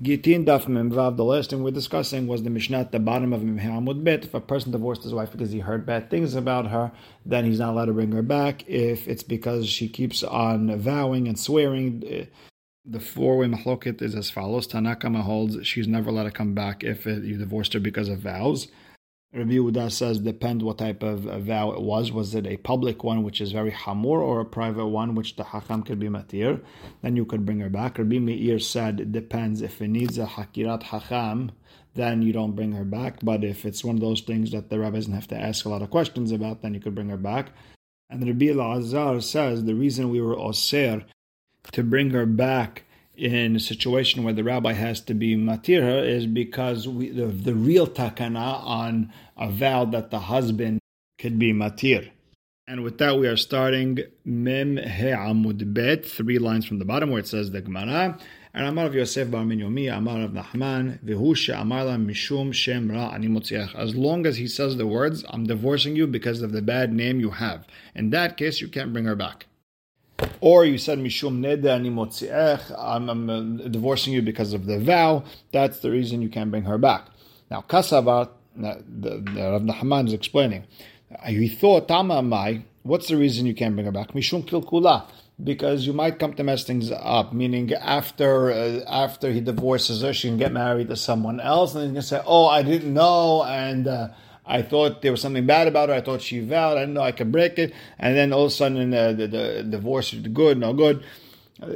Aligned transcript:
Gittin 0.00 0.44
Daf 0.44 0.66
Memvav, 0.66 1.16
the 1.16 1.24
last 1.24 1.50
thing 1.50 1.64
we're 1.64 1.70
discussing 1.70 2.26
was 2.28 2.42
the 2.42 2.50
Mishnah 2.50 2.78
at 2.78 2.92
the 2.92 3.00
bottom 3.00 3.32
of 3.32 3.40
Hamud 3.40 4.04
Bet. 4.04 4.24
If 4.24 4.34
a 4.34 4.40
person 4.40 4.70
divorced 4.70 5.02
his 5.02 5.14
wife 5.14 5.32
because 5.32 5.50
he 5.50 5.58
heard 5.58 5.86
bad 5.86 6.08
things 6.08 6.34
about 6.34 6.68
her, 6.68 6.92
then 7.26 7.44
he's 7.44 7.58
not 7.58 7.70
allowed 7.70 7.86
to 7.86 7.92
bring 7.92 8.12
her 8.12 8.22
back. 8.22 8.68
If 8.68 9.08
it's 9.08 9.24
because 9.24 9.68
she 9.68 9.88
keeps 9.88 10.22
on 10.22 10.78
vowing 10.78 11.26
and 11.26 11.38
swearing, 11.38 12.04
eh, 12.06 12.26
the 12.84 13.00
four-way 13.00 13.48
mahloket 13.48 14.00
is 14.00 14.14
as 14.14 14.30
follows. 14.30 14.68
Tanakama 14.68 15.22
holds 15.22 15.66
she's 15.66 15.88
never 15.88 16.10
allowed 16.10 16.24
to 16.24 16.30
come 16.30 16.54
back 16.54 16.84
if 16.84 17.04
you 17.04 17.36
divorced 17.36 17.72
her 17.72 17.80
because 17.80 18.08
of 18.08 18.20
vows. 18.20 18.68
Rabbi 19.34 19.52
Yehuda 19.52 19.92
says 19.92 20.20
depend 20.20 20.62
what 20.62 20.78
type 20.78 21.02
of 21.02 21.26
uh, 21.26 21.38
vow 21.38 21.72
it 21.72 21.82
was. 21.82 22.10
Was 22.10 22.34
it 22.34 22.46
a 22.46 22.56
public 22.56 23.04
one, 23.04 23.22
which 23.22 23.42
is 23.42 23.52
very 23.52 23.70
hamur, 23.70 24.20
or 24.20 24.40
a 24.40 24.44
private 24.46 24.86
one, 24.86 25.14
which 25.14 25.36
the 25.36 25.44
hakam 25.44 25.84
could 25.84 25.98
be 25.98 26.08
matir? 26.08 26.62
Then 27.02 27.14
you 27.14 27.26
could 27.26 27.44
bring 27.44 27.60
her 27.60 27.68
back. 27.68 27.98
Rabbi 27.98 28.18
Meir 28.18 28.58
said 28.58 29.00
it 29.00 29.12
depends. 29.12 29.60
If 29.60 29.82
it 29.82 29.88
needs 29.88 30.16
a 30.16 30.24
hakirat 30.24 30.84
hakam, 30.84 31.50
then 31.94 32.22
you 32.22 32.32
don't 32.32 32.56
bring 32.56 32.72
her 32.72 32.84
back. 32.84 33.18
But 33.22 33.44
if 33.44 33.66
it's 33.66 33.84
one 33.84 33.96
of 33.96 34.00
those 34.00 34.22
things 34.22 34.52
that 34.52 34.70
the 34.70 34.78
rabbi 34.78 34.96
doesn't 34.96 35.12
have 35.12 35.28
to 35.28 35.38
ask 35.38 35.66
a 35.66 35.68
lot 35.68 35.82
of 35.82 35.90
questions 35.90 36.32
about, 36.32 36.62
then 36.62 36.72
you 36.72 36.80
could 36.80 36.94
bring 36.94 37.10
her 37.10 37.18
back. 37.18 37.50
And 38.08 38.26
Rabbi 38.26 38.46
Elazar 38.46 39.22
says 39.22 39.64
the 39.64 39.74
reason 39.74 40.08
we 40.08 40.22
were 40.22 40.38
oser 40.38 41.04
to 41.72 41.82
bring 41.82 42.10
her 42.10 42.24
back 42.24 42.84
in 43.18 43.56
a 43.56 43.60
situation 43.60 44.22
where 44.22 44.32
the 44.32 44.44
rabbi 44.44 44.72
has 44.72 45.00
to 45.00 45.12
be 45.12 45.36
matir 45.36 46.06
is 46.06 46.26
because 46.26 46.86
we, 46.86 47.10
the, 47.10 47.26
the 47.26 47.54
real 47.54 47.86
takana 47.86 48.64
on 48.64 49.12
a 49.36 49.50
vow 49.50 49.84
that 49.84 50.10
the 50.10 50.20
husband 50.20 50.78
could 51.18 51.38
be 51.38 51.52
matir. 51.52 52.10
And 52.68 52.84
with 52.84 52.98
that, 52.98 53.18
we 53.18 53.26
are 53.26 53.36
starting 53.36 53.98
Mem 54.24 54.76
He 54.76 55.06
Amud 55.06 55.72
Bet, 55.74 56.04
three 56.06 56.38
lines 56.38 56.66
from 56.66 56.78
the 56.78 56.84
bottom 56.84 57.10
where 57.10 57.18
it 57.18 57.26
says 57.26 57.50
the 57.50 57.62
Gemara. 57.62 58.18
And 58.54 58.66
Amar 58.66 58.86
of 58.86 58.94
Yosef 58.94 59.30
Bar 59.30 59.42
Minyomi, 59.44 59.94
Amar 59.94 60.22
of 60.22 60.32
Nahman, 60.32 61.02
Vihusha 61.02 61.56
Amarla 61.56 61.96
Mishum 61.96 62.52
Shem 62.52 62.90
Ra 62.90 63.10
Ani 63.10 63.34
As 63.74 63.96
long 63.96 64.26
as 64.26 64.36
he 64.36 64.46
says 64.46 64.76
the 64.76 64.86
words, 64.86 65.24
I'm 65.30 65.44
divorcing 65.44 65.96
you 65.96 66.06
because 66.06 66.42
of 66.42 66.52
the 66.52 66.62
bad 66.62 66.92
name 66.92 67.20
you 67.20 67.30
have. 67.30 67.66
In 67.94 68.10
that 68.10 68.36
case, 68.36 68.60
you 68.60 68.68
can't 68.68 68.92
bring 68.92 69.06
her 69.06 69.16
back. 69.16 69.46
Or 70.40 70.64
you 70.64 70.78
said 70.78 70.98
Mishum 70.98 71.40
Neder 71.40 71.74
Ani 71.74 71.90
Motziech, 71.90 72.74
I'm, 72.78 73.08
I'm 73.08 73.30
uh, 73.30 73.68
divorcing 73.68 74.12
you 74.12 74.22
because 74.22 74.52
of 74.52 74.66
the 74.66 74.78
vow. 74.78 75.24
That's 75.52 75.80
the 75.80 75.90
reason 75.90 76.22
you 76.22 76.28
can't 76.28 76.50
bring 76.50 76.64
her 76.64 76.78
back. 76.78 77.06
Now, 77.50 77.64
Kasavat, 77.68 78.30
the, 78.56 78.82
the, 78.88 79.22
Rav 79.36 79.62
Nahman 79.62 80.08
is 80.08 80.12
explaining. 80.12 80.64
He 81.26 81.48
thought, 81.48 81.88
Tama 81.88 82.22
Mai, 82.22 82.64
what's 82.82 83.08
the 83.08 83.16
reason 83.16 83.46
you 83.46 83.54
can't 83.54 83.74
bring 83.74 83.86
her 83.86 83.92
back? 83.92 84.12
Mishum 84.12 84.44
Kilkula 84.44 85.08
because 85.42 85.86
you 85.86 85.92
might 85.92 86.18
come 86.18 86.34
to 86.34 86.42
mess 86.42 86.64
things 86.64 86.90
up. 86.90 87.32
Meaning, 87.32 87.72
after 87.74 88.50
uh, 88.50 88.80
after 88.88 89.30
he 89.30 89.40
divorces 89.40 90.02
her, 90.02 90.12
she 90.12 90.28
can 90.28 90.38
get 90.38 90.52
married 90.52 90.88
to 90.88 90.96
someone 90.96 91.40
else, 91.40 91.74
and 91.74 91.84
he's 91.84 91.90
gonna 91.90 92.02
say, 92.02 92.22
"Oh, 92.26 92.46
I 92.46 92.62
didn't 92.62 92.92
know," 92.92 93.44
and 93.44 93.86
uh, 93.86 94.08
I 94.48 94.62
thought 94.62 95.02
there 95.02 95.12
was 95.12 95.20
something 95.20 95.46
bad 95.46 95.68
about 95.68 95.90
her. 95.90 95.94
I 95.94 96.00
thought 96.00 96.22
she 96.22 96.40
vowed. 96.40 96.78
I 96.78 96.80
didn't 96.80 96.94
know 96.94 97.02
I 97.02 97.12
could 97.12 97.30
break 97.30 97.58
it. 97.58 97.74
And 97.98 98.16
then 98.16 98.32
all 98.32 98.46
of 98.46 98.48
a 98.48 98.54
sudden, 98.54 98.94
uh, 98.94 99.12
the, 99.12 99.26
the 99.26 99.62
divorce 99.62 100.14
is 100.14 100.26
good, 100.28 100.58
no 100.58 100.72
good. 100.72 101.04
Uh, 101.60 101.66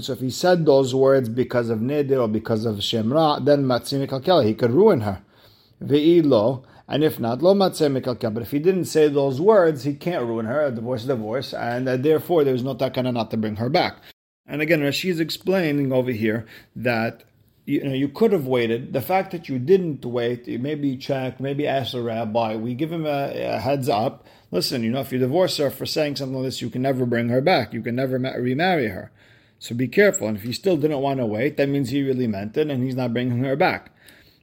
so 0.00 0.12
if 0.12 0.20
he 0.20 0.30
said 0.30 0.66
those 0.66 0.94
words 0.94 1.28
because 1.28 1.68
of 1.70 1.78
Neder 1.78 2.22
or 2.22 2.28
because 2.28 2.64
of 2.64 2.76
Shemra, 2.76 3.44
then 3.44 3.64
Matzim 3.64 4.06
Kalkela, 4.08 4.44
he 4.44 4.54
could 4.54 4.72
ruin 4.72 5.02
her. 5.02 5.22
Ve'ilo, 5.82 6.64
and 6.88 7.04
if 7.04 7.20
not, 7.20 7.42
Lo. 7.42 7.54
But 7.54 7.80
if 7.80 8.50
he 8.50 8.58
didn't 8.58 8.86
say 8.86 9.08
those 9.08 9.40
words, 9.40 9.84
he 9.84 9.94
can't 9.94 10.24
ruin 10.24 10.46
her. 10.46 10.66
A 10.66 10.70
divorce 10.70 11.02
is 11.02 11.08
divorce, 11.08 11.52
and 11.54 11.88
uh, 11.88 11.96
therefore 11.96 12.44
there's 12.44 12.64
no 12.64 12.74
takana 12.74 13.12
not 13.12 13.30
to 13.30 13.36
bring 13.36 13.56
her 13.56 13.68
back. 13.68 13.98
And 14.46 14.60
again, 14.60 14.80
Rashi 14.80 15.10
is 15.10 15.20
explaining 15.20 15.92
over 15.92 16.10
here 16.10 16.46
that 16.76 17.24
you 17.66 17.82
know, 17.82 17.94
you 17.94 18.08
could 18.08 18.32
have 18.32 18.46
waited. 18.46 18.92
The 18.92 19.00
fact 19.00 19.30
that 19.30 19.48
you 19.48 19.58
didn't 19.58 20.04
wait, 20.04 20.46
maybe 20.60 20.96
check, 20.96 21.40
maybe 21.40 21.66
ask 21.66 21.92
the 21.92 22.02
rabbi. 22.02 22.56
We 22.56 22.74
give 22.74 22.92
him 22.92 23.06
a, 23.06 23.32
a, 23.32 23.58
heads 23.58 23.88
up. 23.88 24.26
Listen, 24.50 24.82
you 24.82 24.90
know, 24.90 25.00
if 25.00 25.12
you 25.12 25.18
divorce 25.18 25.56
her 25.56 25.70
for 25.70 25.86
saying 25.86 26.16
something 26.16 26.36
like 26.36 26.44
this, 26.44 26.60
you 26.60 26.68
can 26.68 26.82
never 26.82 27.06
bring 27.06 27.30
her 27.30 27.40
back. 27.40 27.72
You 27.72 27.80
can 27.80 27.96
never 27.96 28.18
remarry 28.18 28.88
her. 28.88 29.10
So 29.58 29.74
be 29.74 29.88
careful. 29.88 30.28
And 30.28 30.36
if 30.36 30.42
he 30.42 30.52
still 30.52 30.76
didn't 30.76 31.00
want 31.00 31.20
to 31.20 31.26
wait, 31.26 31.56
that 31.56 31.68
means 31.68 31.88
he 31.88 32.02
really 32.02 32.26
meant 32.26 32.56
it, 32.56 32.70
and 32.70 32.84
he's 32.84 32.96
not 32.96 33.14
bringing 33.14 33.42
her 33.44 33.56
back. 33.56 33.93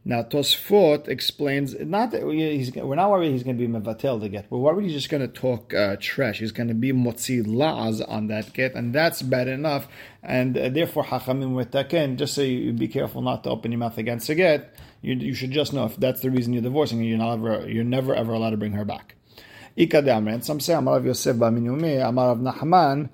Now 0.03 0.23
Tosfot 0.23 1.07
explains 1.07 1.79
not 1.79 2.09
that 2.12 2.23
he's, 2.23 2.73
we're 2.73 2.95
not 2.95 3.12
worried 3.12 3.31
he's 3.31 3.44
going 3.44 3.57
to 3.57 3.67
be 3.67 3.72
mevatel 3.72 4.19
to 4.19 4.29
get. 4.29 4.50
We're 4.50 4.57
worried 4.57 4.85
he's 4.85 4.94
just 4.94 5.09
going 5.09 5.22
to 5.22 5.28
talk 5.28 5.75
uh, 5.75 5.95
trash. 6.00 6.39
He's 6.39 6.51
going 6.51 6.69
to 6.69 6.73
be 6.73 6.91
motzi 6.91 7.45
laaz 7.45 8.03
on 8.09 8.25
that 8.28 8.51
get, 8.53 8.73
and 8.73 8.95
that's 8.95 9.22
bad 9.22 9.47
enough. 9.47 9.88
And 10.23 10.57
uh, 10.57 10.69
therefore, 10.69 11.03
hachamim 11.03 11.56
with 11.56 11.72
taken. 11.72 12.17
Just 12.17 12.34
so 12.34 12.41
you 12.41 12.73
be 12.73 12.88
careful 12.88 13.22
not 13.22 13.44
to 13.44 13.51
open 13.51 13.72
your 13.72 13.78
mouth 13.78 13.97
against 14.00 14.28
a 14.29 14.35
get. 14.35 14.75
You, 15.03 15.13
you 15.16 15.35
should 15.35 15.51
just 15.51 15.72
know 15.72 15.85
if 15.85 15.95
that's 15.97 16.22
the 16.22 16.31
reason 16.31 16.53
you're 16.53 16.63
divorcing, 16.63 17.03
you're 17.03 17.19
never 17.19 17.69
you're 17.69 17.83
never 17.83 18.16
ever 18.16 18.33
allowed 18.33 18.51
to 18.51 18.57
bring 18.57 18.73
her 18.73 18.85
back. 18.85 19.16
Ikadamren. 19.78 20.44
Some 20.44 20.59
say 20.59 20.73
Amar 20.73 20.97
of 20.97 21.06
Yosef 21.06 21.35
Baminyumi, 21.35 22.07
Amar 22.07 22.31
of 22.31 22.39
Nahman. 22.39 23.09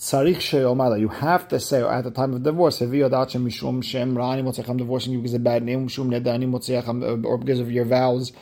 Sarich 0.00 0.40
she'omala. 0.40 0.98
You 0.98 1.08
have 1.08 1.46
to 1.48 1.60
say 1.60 1.82
at 1.82 2.04
the 2.04 2.10
time 2.10 2.32
of 2.32 2.42
divorce, 2.42 2.80
I'm 2.80 2.90
divorcing 2.90 5.12
you 5.12 5.18
because 5.18 5.34
of 5.34 5.44
bad 5.44 5.62
name, 5.62 5.82
or 5.82 7.36
because 7.36 7.60
of 7.60 7.70
your 7.70 7.84
vows. 7.84 8.32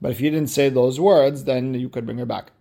But 0.00 0.12
if 0.12 0.20
you 0.20 0.30
didn't 0.30 0.50
say 0.50 0.68
those 0.68 1.00
words, 1.00 1.42
then 1.42 1.74
you 1.74 1.88
could 1.88 2.06
bring 2.06 2.18
her 2.18 2.26
back. 2.26 2.52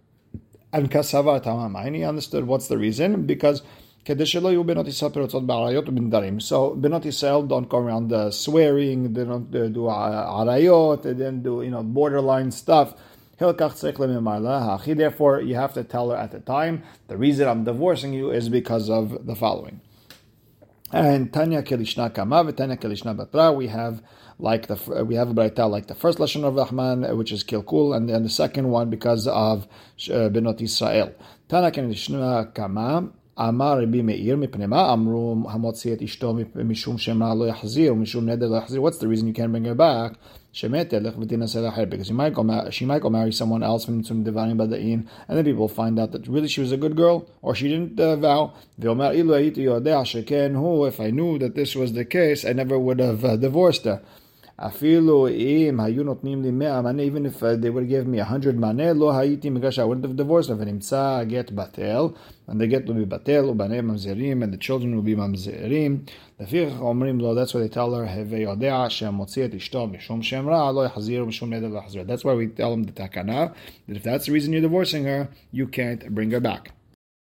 And 0.74 0.90
kasava 0.90 1.44
tamamaini 1.44 2.10
understood 2.10 2.48
what's 2.48 2.68
the 2.68 2.80
reason 2.80 3.28
because. 3.28 3.62
So 4.06 4.16
Benot 4.16 4.96
Israel 7.06 7.44
don't 7.44 7.68
go 7.70 7.78
around 7.78 8.12
uh, 8.12 8.32
swearing, 8.32 9.14
they 9.14 9.26
don't 9.26 9.54
uh, 9.54 9.68
do 9.68 9.88
uh, 9.88 10.40
arayot, 10.40 11.04
they 11.04 11.14
don't 11.14 11.44
do 11.44 11.62
you 11.62 11.70
know 11.70 11.84
borderline 11.84 12.50
stuff. 12.50 12.96
Therefore, 13.40 15.42
you 15.42 15.56
have 15.56 15.74
to 15.74 15.84
tell 15.84 16.10
her 16.10 16.18
at 16.18 16.32
the 16.32 16.42
time, 16.42 16.84
the 17.08 17.18
reason 17.18 17.48
I'm 17.48 17.64
divorcing 17.64 18.14
you 18.14 18.32
is 18.32 18.50
because 18.50 18.90
of 18.90 19.26
the 19.26 19.36
following. 19.36 19.82
And 20.92 21.32
Tanya 21.32 21.62
Kelishna 21.62 22.14
Kama, 22.14 22.52
Tanya 22.52 22.76
Kelishna 22.76 23.16
Batra, 23.16 23.56
we 23.56 23.68
have 23.68 24.02
like 24.40 24.68
the 24.68 25.06
we 25.06 25.16
have 25.16 25.30
a 25.30 25.34
Braita 25.34 25.70
like 25.70 25.88
the 25.88 25.96
first 25.96 26.18
lashon 26.18 26.44
of 26.44 26.56
Rahman, 26.56 27.16
which 27.16 27.32
is 27.32 27.44
Kilkul, 27.44 27.96
and 27.96 28.10
then 28.10 28.24
the 28.24 28.30
second 28.30 28.70
one 28.70 28.90
because 28.90 29.28
of 29.28 29.66
uh, 29.66 30.30
Benot 30.30 30.62
Israel. 30.62 31.14
Tanya 31.48 31.72
Kelishna 31.72 32.54
Kama, 32.54 33.10
אמר 33.39 33.83
רבי 33.83 34.03
מאיר, 34.03 34.37
מפני 34.37 34.67
מה 34.67 34.93
אמרו 34.93 35.37
המוציא 35.49 35.93
את 35.93 36.03
אשתו 36.03 36.35
משום 36.65 36.99
שמע 36.99 37.35
לא 37.35 37.49
יחזיר 37.49 37.93
ומשום 37.93 38.29
נדר 38.29 38.49
לא 38.49 38.57
יחזיר? 38.57 38.83
What's 38.83 38.99
the 38.99 39.07
reason 39.07 39.27
you 39.27 39.37
can't 39.37 39.53
bring 39.53 39.65
her 39.65 39.79
back? 39.79 40.17
שמת 40.53 40.89
תלך 40.91 41.15
ותינשא 41.19 41.59
לאחר, 41.59 41.83
because 41.91 42.07
she 42.07 42.13
might, 42.13 42.35
go, 42.35 42.43
she 42.71 42.85
might 42.85 43.03
go 43.03 43.11
marry 43.11 43.33
someone 43.33 43.63
else 43.63 43.85
from 43.85 44.25
דברים 44.25 44.59
בדין, 44.59 45.03
and 45.29 45.33
then 45.33 45.45
people 45.45 45.69
find 45.69 45.99
out 45.99 46.13
that 46.13 46.29
really 46.29 46.49
she 46.49 46.61
was 46.61 46.73
a 46.73 46.77
good 46.77 46.97
girl, 46.97 47.27
or 47.43 47.55
she 47.55 47.69
didn't 47.69 47.99
uh, 47.99 48.17
vow, 48.23 48.49
ואומר 48.79 49.11
אילו 49.11 49.35
הייתי 49.35 49.61
יודע 49.61 50.05
שכן 50.05 50.53
הוא, 50.55 50.89
if 50.89 51.01
I 51.01 51.11
knew 51.11 51.39
that 51.39 51.55
this 51.57 51.75
was 51.75 51.93
the 51.93 52.05
case, 52.05 52.45
I 52.45 52.53
never 52.53 52.79
would 52.79 53.01
have 53.01 53.25
uh, 53.25 53.37
divorced 53.37 53.85
her. 53.85 53.99
אפילו 54.59 55.29
אם 55.29 55.81
היו 55.81 56.05
נותנים 56.05 56.43
לי 56.43 56.51
מאה 56.51 56.83
מנה, 56.83 57.03
even 57.03 57.27
if 57.27 57.43
uh, 57.43 57.57
they 57.63 57.71
would 57.71 57.89
give 57.89 58.07
me 58.07 58.21
a 58.21 58.33
hundred 58.33 58.61
מנה, 58.61 58.93
לא 58.93 59.17
הייתי 59.17 59.51
מגרש, 59.51 59.79
I 59.79 59.83
wouldn't 59.83 60.05
have 60.05 60.21
divorced, 60.21 60.53
ונמצא 60.59 61.19
הגט 61.21 61.51
בטל, 61.51 62.09
and 62.49 62.53
the 62.53 62.67
get 62.67 62.87
will 62.87 62.93
be 62.93 63.07
בטל, 63.09 63.45
ובניהם 63.45 63.89
ממזרים, 63.89 64.43
and 64.43 64.47
the 64.47 64.59
children 64.59 64.95
will 64.95 65.07
be 65.07 65.17
ממזרים. 65.17 65.99
לפיכך 66.41 66.81
אומרים 66.81 67.21
לו, 67.21 67.43
that's 67.43 67.49
what 67.49 67.71
they 67.71 67.75
tell 67.75 67.77
her, 67.77 68.11
הווה 68.17 68.39
יודע 68.39 68.87
שהמוציא 68.89 69.45
את 69.45 69.55
אשתו 69.55 69.87
משום 69.87 70.23
שם 70.23 70.49
רע, 70.49 70.73
לא 70.73 70.85
יחזיר 70.85 71.25
משום 71.25 71.53
נדר 71.53 71.69
לא 71.69 71.79
יחזיר. 71.79 72.05
That's 72.09 72.21
why 72.21 72.35
we 72.35 72.61
tell 72.61 72.73
him 72.75 72.85
the 72.85 73.01
takana, 73.01 73.53
that 73.89 73.97
if 73.97 74.03
that's 74.03 74.27
the 74.27 74.33
reason 74.33 74.53
you're 74.53 74.63
divorcing 74.63 75.05
her, 75.05 75.29
you 75.53 75.67
can't 75.67 76.15
bring 76.15 76.31
her 76.31 76.41
back. 76.41 76.73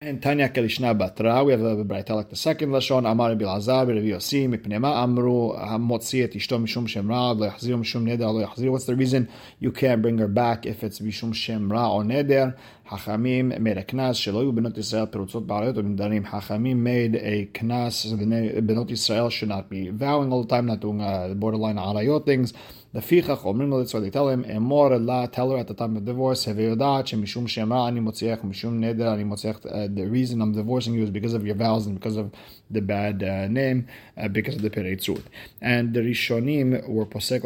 And 0.05 0.21
Tanya 0.21 0.49
Kalishna 0.49 0.93
Batra, 0.99 1.45
we 1.45 1.53
have 1.53 1.61
a 1.61 1.85
Braita 1.85 2.09
like 2.09 2.29
the 2.29 2.35
second 2.35 2.71
Lashon, 2.71 3.09
Amar 3.09 3.35
Bilazar, 3.35 3.87
Rabbi 3.87 4.01
Yossi, 4.01 4.49
Mipnema 4.49 5.01
Amru, 5.01 5.53
Hamotzi 5.53 6.25
et 6.25 6.33
Ishto 6.33 6.61
Mishum 6.61 6.88
Shemra, 6.88 7.39
Lo 7.39 7.50
Mishum 7.77 8.03
Neder. 8.03 8.69
What's 8.69 8.83
the 8.83 8.97
reason 8.97 9.29
you 9.61 9.71
can't 9.71 10.01
bring 10.01 10.17
her 10.17 10.27
back 10.27 10.65
if 10.65 10.83
it's 10.83 11.00
Mishum 11.00 11.31
Shemra 11.31 11.89
or 11.89 12.03
Neder? 12.03 12.53
Hachamim 12.89 13.57
made 13.61 13.77
a 13.77 13.85
knas, 13.85 14.19
Shelo 14.19 14.44
Yu 14.44 14.51
Benot 14.51 14.75
Yisrael, 14.75 15.07
Perutzot 15.07 15.45
Ba'arayot 15.47 15.75
U'Mindarim. 15.75 16.25
Hachamim 16.25 16.75
made 16.79 17.15
a 17.15 17.45
knas, 17.45 18.06
Benot 18.13 18.89
Yisrael 18.89 19.31
should 19.31 19.47
not 19.47 19.69
be 19.69 19.88
vowing 19.88 20.33
all 20.33 20.44
the 20.44 20.49
time, 20.49 20.65
not 20.65 20.81
doing 20.81 21.01
uh, 21.01 21.33
borderline 21.33 21.77
Arayot 21.77 22.25
things, 22.25 22.51
The 22.94 23.00
omrim 23.00 23.80
that's 23.80 23.92
why 23.92 24.01
they 24.01 24.12
tell 24.12 24.30
him, 24.30 24.44
emor 24.44 25.31
tell 25.31 25.50
her 25.50 25.57
at 25.57 25.68
the 25.68 25.74
time 25.74 25.98
of 25.98 26.06
divorce, 26.06 26.45
heveyodat, 26.45 27.12
mishum 27.19 27.50
shema 27.50 27.88
ani 27.88 28.00
motziach, 28.00 28.42
mishum 28.42 28.78
neder 28.78 29.12
ani 29.12 29.24
motziach, 29.24 29.66
uh, 29.66 29.88
the 29.92 30.06
reason 30.06 30.44
I'm 30.44 30.54
divorcing 30.54 30.94
you 30.94 31.01
is 31.01 31.10
because 31.10 31.34
of 31.34 31.44
your 31.44 31.56
vows 31.56 31.88
and 31.88 31.95
because 31.95 32.18
of 32.18 32.31
the 32.69 32.81
bad 32.81 33.24
uh, 33.24 33.48
name, 33.48 33.88
uh, 34.16 34.28
because 34.28 34.57
of 34.57 34.62
the 34.62 34.69
pereitzut. 34.69 35.24
And 35.60 35.95
the 35.95 36.01
Rishonim 36.01 36.88
were 36.88 37.07
posek 37.07 37.42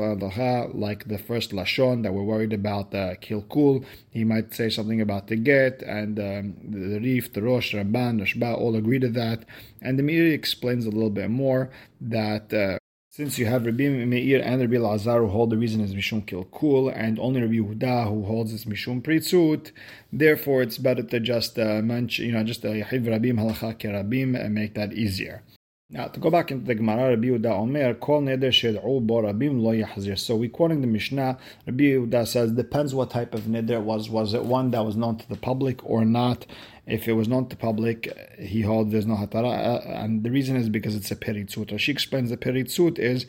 like 0.75 1.07
the 1.07 1.17
first 1.17 1.51
Lashon 1.51 2.03
that 2.03 2.13
were 2.13 2.25
worried 2.25 2.51
about 2.51 2.93
uh, 2.93 3.15
kilkul. 3.15 3.85
He 4.09 4.25
might 4.25 4.53
say 4.53 4.69
something 4.69 4.99
about 4.99 5.27
the 5.27 5.37
get, 5.37 5.81
and 5.81 6.19
um, 6.19 6.55
the 6.61 6.99
Rif, 6.99 7.31
the 7.31 7.41
Rosh, 7.41 7.73
Rabban, 7.73 8.19
Rashba 8.19 8.57
all 8.57 8.75
agree 8.75 8.99
to 8.99 9.07
that. 9.11 9.45
And 9.81 9.97
the 9.97 10.03
Meiri 10.03 10.33
explains 10.33 10.85
a 10.85 10.89
little 10.89 11.09
bit 11.09 11.29
more 11.29 11.69
that 12.01 12.53
uh, 12.53 12.79
since 13.09 13.39
you 13.39 13.45
have 13.45 13.65
Rabbi 13.65 13.87
Meir 13.87 14.41
and 14.43 14.61
Rabbi 14.61 14.77
Lazar 14.77 15.19
who 15.19 15.27
hold 15.27 15.49
the 15.49 15.57
reason 15.57 15.81
is 15.81 15.93
Mishum 15.93 16.25
Kilkul, 16.25 16.93
and 16.95 17.17
only 17.19 17.41
Rabbi 17.41 17.55
Yehuda 17.55 18.07
who 18.07 18.23
holds 18.23 18.53
it's 18.53 18.65
Mishum 18.65 19.01
Pritzut, 19.01 19.71
therefore 20.11 20.61
it's 20.61 20.77
better 20.77 21.03
to 21.03 21.19
just 21.19 21.57
uh, 21.57 21.81
you 21.81 22.31
know, 22.31 22.43
just 22.43 22.65
uh, 22.65 22.69
Yahiv 22.69 23.05
Rabim 23.05 23.39
Halacha 23.39 23.77
Kerabim 23.77 24.39
and 24.39 24.53
make 24.53 24.73
that 24.75 24.93
easier. 24.93 25.43
Now, 25.89 26.07
to 26.07 26.19
go 26.19 26.29
back 26.29 26.51
into 26.51 26.65
the 26.65 26.75
Gemara, 26.75 27.11
Rabbi 27.11 27.27
Yehuda 27.27 27.45
Omer, 27.45 27.93
Kol 27.93 28.21
Neder 28.21 28.49
Shed'u 28.49 29.07
Bo 29.07 29.21
Rabim 29.21 29.61
Lo 29.61 29.71
Yahzir. 29.71 30.19
So 30.19 30.35
we're 30.35 30.49
quoting 30.49 30.81
the 30.81 30.87
Mishnah, 30.87 31.37
Rabbi 31.65 31.83
Yehuda 31.85 32.27
says, 32.27 32.51
depends 32.51 32.93
what 32.93 33.09
type 33.09 33.33
of 33.33 33.43
Neder 33.43 33.81
was. 33.81 34.09
Was 34.09 34.33
it 34.33 34.43
one 34.43 34.71
that 34.71 34.83
was 34.83 34.97
known 34.97 35.15
to 35.15 35.29
the 35.29 35.37
public 35.37 35.81
or 35.89 36.03
not? 36.03 36.45
If 36.87 37.07
it 37.07 37.13
was 37.13 37.27
to 37.27 37.45
the 37.49 37.55
public, 37.57 38.35
he 38.39 38.61
holds 38.61 38.91
there's 38.91 39.05
no 39.05 39.15
Hatara. 39.15 39.85
Uh, 39.85 39.89
and 39.89 40.23
the 40.23 40.31
reason 40.31 40.55
is 40.55 40.69
because 40.69 40.95
it's 40.95 41.11
a 41.11 41.15
Peritzut. 41.15 41.77
She 41.79 41.91
explains 41.91 42.29
the 42.29 42.37
Peritzut 42.37 42.97
is 42.97 43.25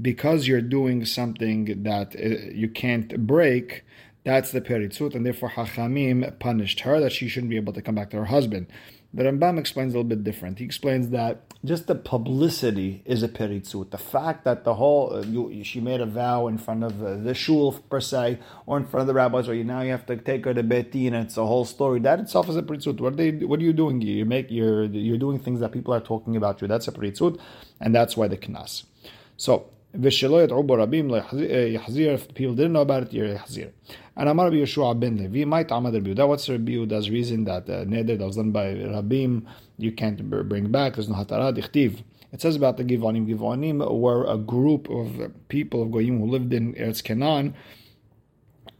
because 0.00 0.48
you're 0.48 0.62
doing 0.62 1.04
something 1.04 1.82
that 1.82 2.16
uh, 2.16 2.50
you 2.52 2.68
can't 2.68 3.26
break, 3.26 3.84
that's 4.24 4.52
the 4.52 4.62
Peritzut, 4.62 5.14
and 5.14 5.26
therefore 5.26 5.50
Hachamim 5.50 6.38
punished 6.38 6.80
her 6.80 7.00
that 7.00 7.12
she 7.12 7.28
shouldn't 7.28 7.50
be 7.50 7.56
able 7.56 7.74
to 7.74 7.82
come 7.82 7.94
back 7.94 8.10
to 8.10 8.16
her 8.16 8.26
husband. 8.26 8.66
The 9.14 9.24
Rambam 9.24 9.58
explains 9.58 9.92
a 9.92 9.98
little 9.98 10.08
bit 10.08 10.24
different. 10.24 10.58
He 10.58 10.64
explains 10.64 11.10
that 11.10 11.52
just 11.64 11.86
the 11.86 11.94
publicity 11.94 13.02
is 13.04 13.22
a 13.22 13.28
peritzut. 13.28 13.90
The 13.90 13.98
fact 13.98 14.44
that 14.44 14.64
the 14.64 14.74
whole 14.74 15.14
uh, 15.14 15.22
you, 15.22 15.62
she 15.64 15.80
made 15.80 16.00
a 16.00 16.06
vow 16.06 16.46
in 16.46 16.56
front 16.56 16.82
of 16.82 17.02
uh, 17.02 17.16
the 17.16 17.34
shul 17.34 17.72
per 17.72 18.00
se, 18.00 18.38
or 18.64 18.78
in 18.78 18.86
front 18.86 19.02
of 19.02 19.06
the 19.06 19.14
rabbis, 19.14 19.48
or 19.48 19.54
you 19.54 19.64
now 19.64 19.82
you 19.82 19.90
have 19.90 20.06
to 20.06 20.16
take 20.16 20.46
her 20.46 20.54
to 20.54 20.62
betin, 20.62 21.12
it's 21.12 21.36
a 21.36 21.46
whole 21.46 21.66
story. 21.66 22.00
That 22.00 22.20
itself 22.20 22.48
is 22.48 22.56
a 22.56 22.62
peritzut. 22.62 23.00
What 23.00 23.12
are 23.12 23.16
they? 23.16 23.32
What 23.32 23.60
are 23.60 23.64
you 23.64 23.74
doing? 23.74 24.00
You 24.00 24.24
make 24.24 24.50
you're 24.50 24.84
you're 24.84 25.18
doing 25.18 25.38
things 25.38 25.60
that 25.60 25.72
people 25.72 25.92
are 25.92 26.00
talking 26.00 26.34
about 26.34 26.62
you. 26.62 26.66
That's 26.66 26.88
a 26.88 26.92
peritzut, 26.92 27.38
and 27.80 27.94
that's 27.94 28.16
why 28.16 28.28
the 28.28 28.38
knas. 28.38 28.84
So 29.36 29.68
V'sheloyat 29.96 30.52
obo 30.52 30.76
rabim 30.76 31.10
yachzir. 31.10 32.14
If 32.14 32.34
people 32.34 32.54
didn't 32.54 32.72
know 32.72 32.80
about 32.80 33.04
it, 33.04 33.12
you're 33.12 33.28
yachzir. 33.28 33.72
And 34.16 34.28
Amar 34.28 34.46
Rabbi 34.46 34.56
Yeshua 34.56 34.98
ben 34.98 35.16
Levi, 35.16 35.44
might 35.44 35.68
Amad 35.68 35.94
Rabbi 35.94 36.10
Yehuda. 36.10 36.28
What's 36.28 36.48
Rabbi 36.48 36.72
Yehuda's 36.72 37.10
reason 37.10 37.44
that 37.44 37.68
uh, 37.68 37.84
neder 37.84 38.18
that 38.18 38.24
was 38.24 38.36
done 38.36 38.52
by 38.52 38.74
rabim 38.74 39.46
you 39.78 39.92
can't 39.92 40.28
bring 40.48 40.70
back? 40.70 40.94
There's 40.94 41.08
no 41.08 41.16
hatara 41.16 41.56
dichtiv. 41.56 42.02
It 42.32 42.40
says 42.40 42.56
about 42.56 42.78
the 42.78 42.84
Givonim. 42.84 43.26
Givonim 43.26 44.00
were 44.00 44.24
a 44.24 44.38
group 44.38 44.88
of 44.88 45.32
people 45.48 45.82
of 45.82 45.90
Goyim 45.90 46.18
who 46.20 46.26
lived 46.26 46.52
in 46.54 46.72
Eretz 46.74 47.04
Canaan. 47.04 47.54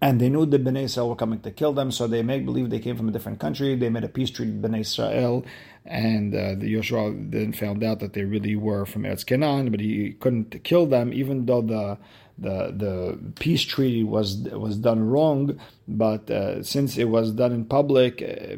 And 0.00 0.20
they 0.20 0.28
knew 0.28 0.46
the 0.46 0.58
Bnei 0.58 0.84
Israel 0.84 1.10
were 1.10 1.16
coming 1.16 1.40
to 1.40 1.52
kill 1.52 1.72
them, 1.72 1.92
so 1.92 2.08
they 2.08 2.22
make 2.22 2.44
believe 2.44 2.70
they 2.70 2.80
came 2.80 2.96
from 2.96 3.08
a 3.08 3.12
different 3.12 3.38
country. 3.38 3.76
They 3.76 3.88
made 3.88 4.02
a 4.02 4.08
peace 4.08 4.30
treaty 4.30 4.50
with 4.50 4.62
Bnei 4.62 4.80
Israel, 4.80 5.44
and 5.84 6.34
uh, 6.34 6.54
the 6.54 6.72
Yoshua 6.72 7.30
then 7.30 7.52
found 7.52 7.82
out 7.82 8.00
that 8.00 8.12
they 8.12 8.24
really 8.24 8.54
were 8.56 8.86
from 8.86 9.02
Eretz 9.02 9.26
Canaan, 9.26 9.70
but 9.70 9.80
he 9.80 10.12
couldn't 10.12 10.62
kill 10.62 10.86
them, 10.86 11.12
even 11.12 11.46
though 11.46 11.62
the 11.62 11.98
the 12.38 12.72
the 12.76 13.18
peace 13.38 13.62
treaty 13.62 14.04
was 14.04 14.36
was 14.36 14.76
done 14.76 15.02
wrong. 15.08 15.58
But 15.88 16.30
uh, 16.30 16.62
since 16.62 16.96
it 16.96 17.08
was 17.08 17.32
done 17.32 17.52
in 17.52 17.64
public, 17.64 18.22
uh, 18.22 18.56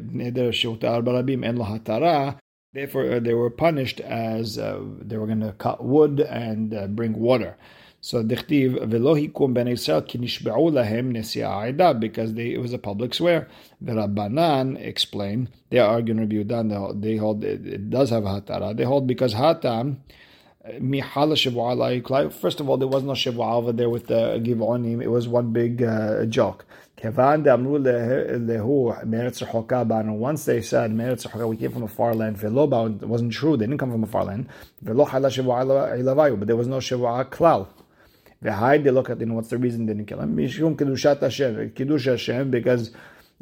therefore 2.73 3.11
uh, 3.11 3.19
they 3.19 3.33
were 3.33 3.49
punished 3.49 3.99
as 4.01 4.57
uh, 4.57 4.79
they 5.01 5.17
were 5.17 5.27
going 5.27 5.39
to 5.39 5.53
cut 5.53 5.83
wood 5.83 6.19
and 6.19 6.73
uh, 6.73 6.87
bring 6.87 7.13
water. 7.13 7.57
So 8.05 8.21
dichtiv 8.23 8.85
velo 8.85 9.15
hikum 9.15 9.55
ben 9.55 9.67
Israel 9.67 10.03
ki 10.03 10.19
nishba'u 10.19 10.69
lahem 10.71 11.11
nesi'a 11.11 11.99
because 11.99 12.35
they, 12.35 12.53
it 12.53 12.61
was 12.61 12.71
a 12.71 12.77
public 12.77 13.15
swear. 13.15 13.47
The 13.81 13.93
Rabbanan 13.93 14.79
explain 14.79 15.49
they 15.71 15.79
are 15.79 15.89
arguing 15.89 16.19
Rabbi 16.19 16.35
Yudan 16.35 17.01
they 17.01 17.15
hold 17.17 17.43
it, 17.43 17.65
it 17.65 17.89
does 17.89 18.11
have 18.11 18.21
hatara. 18.25 18.77
They 18.77 18.83
hold 18.83 19.07
because 19.07 19.33
hatam 19.33 19.95
mihala 20.79 22.31
First 22.31 22.59
of 22.59 22.69
all, 22.69 22.77
there 22.77 22.87
was 22.87 23.01
no 23.01 23.13
shivua 23.13 23.53
over 23.53 23.71
there 23.71 23.89
with 23.89 24.05
the 24.05 24.39
givonim. 24.39 25.01
It 25.01 25.09
was 25.09 25.27
one 25.27 25.51
big 25.51 25.81
uh, 25.81 26.25
joke. 26.25 26.63
Once 27.03 27.25
they 30.45 30.61
said 30.61 30.95
we 30.95 31.57
came 31.57 31.71
from 31.71 31.83
a 31.83 31.87
far 31.87 32.13
land, 32.13 32.43
it 32.43 32.51
wasn't 33.07 33.33
true. 33.33 33.57
They 33.57 33.65
didn't 33.65 33.79
come 33.79 33.91
from 33.91 34.03
a 34.03 34.07
far 34.07 34.25
land. 34.25 34.47
But 34.83 34.95
there 34.95 35.05
was 36.55 36.67
no 36.67 36.77
shivua 36.77 37.25
klal. 37.31 37.67
The 38.45 38.53
hide, 38.53 38.83
they 38.83 38.91
look 38.91 39.09
at 39.09 39.19
you 39.19 39.25
know, 39.25 39.33
what's 39.33 39.49
the 39.49 39.57
reason 39.57 39.87
they 39.87 39.93
didn't 39.93 40.07
kill 40.07 40.21
him? 40.21 40.37
Mishum 40.37 40.75
kedushat 40.75 41.19
Hashem, 41.19 41.73
Hashem, 41.99 42.51
because 42.51 42.91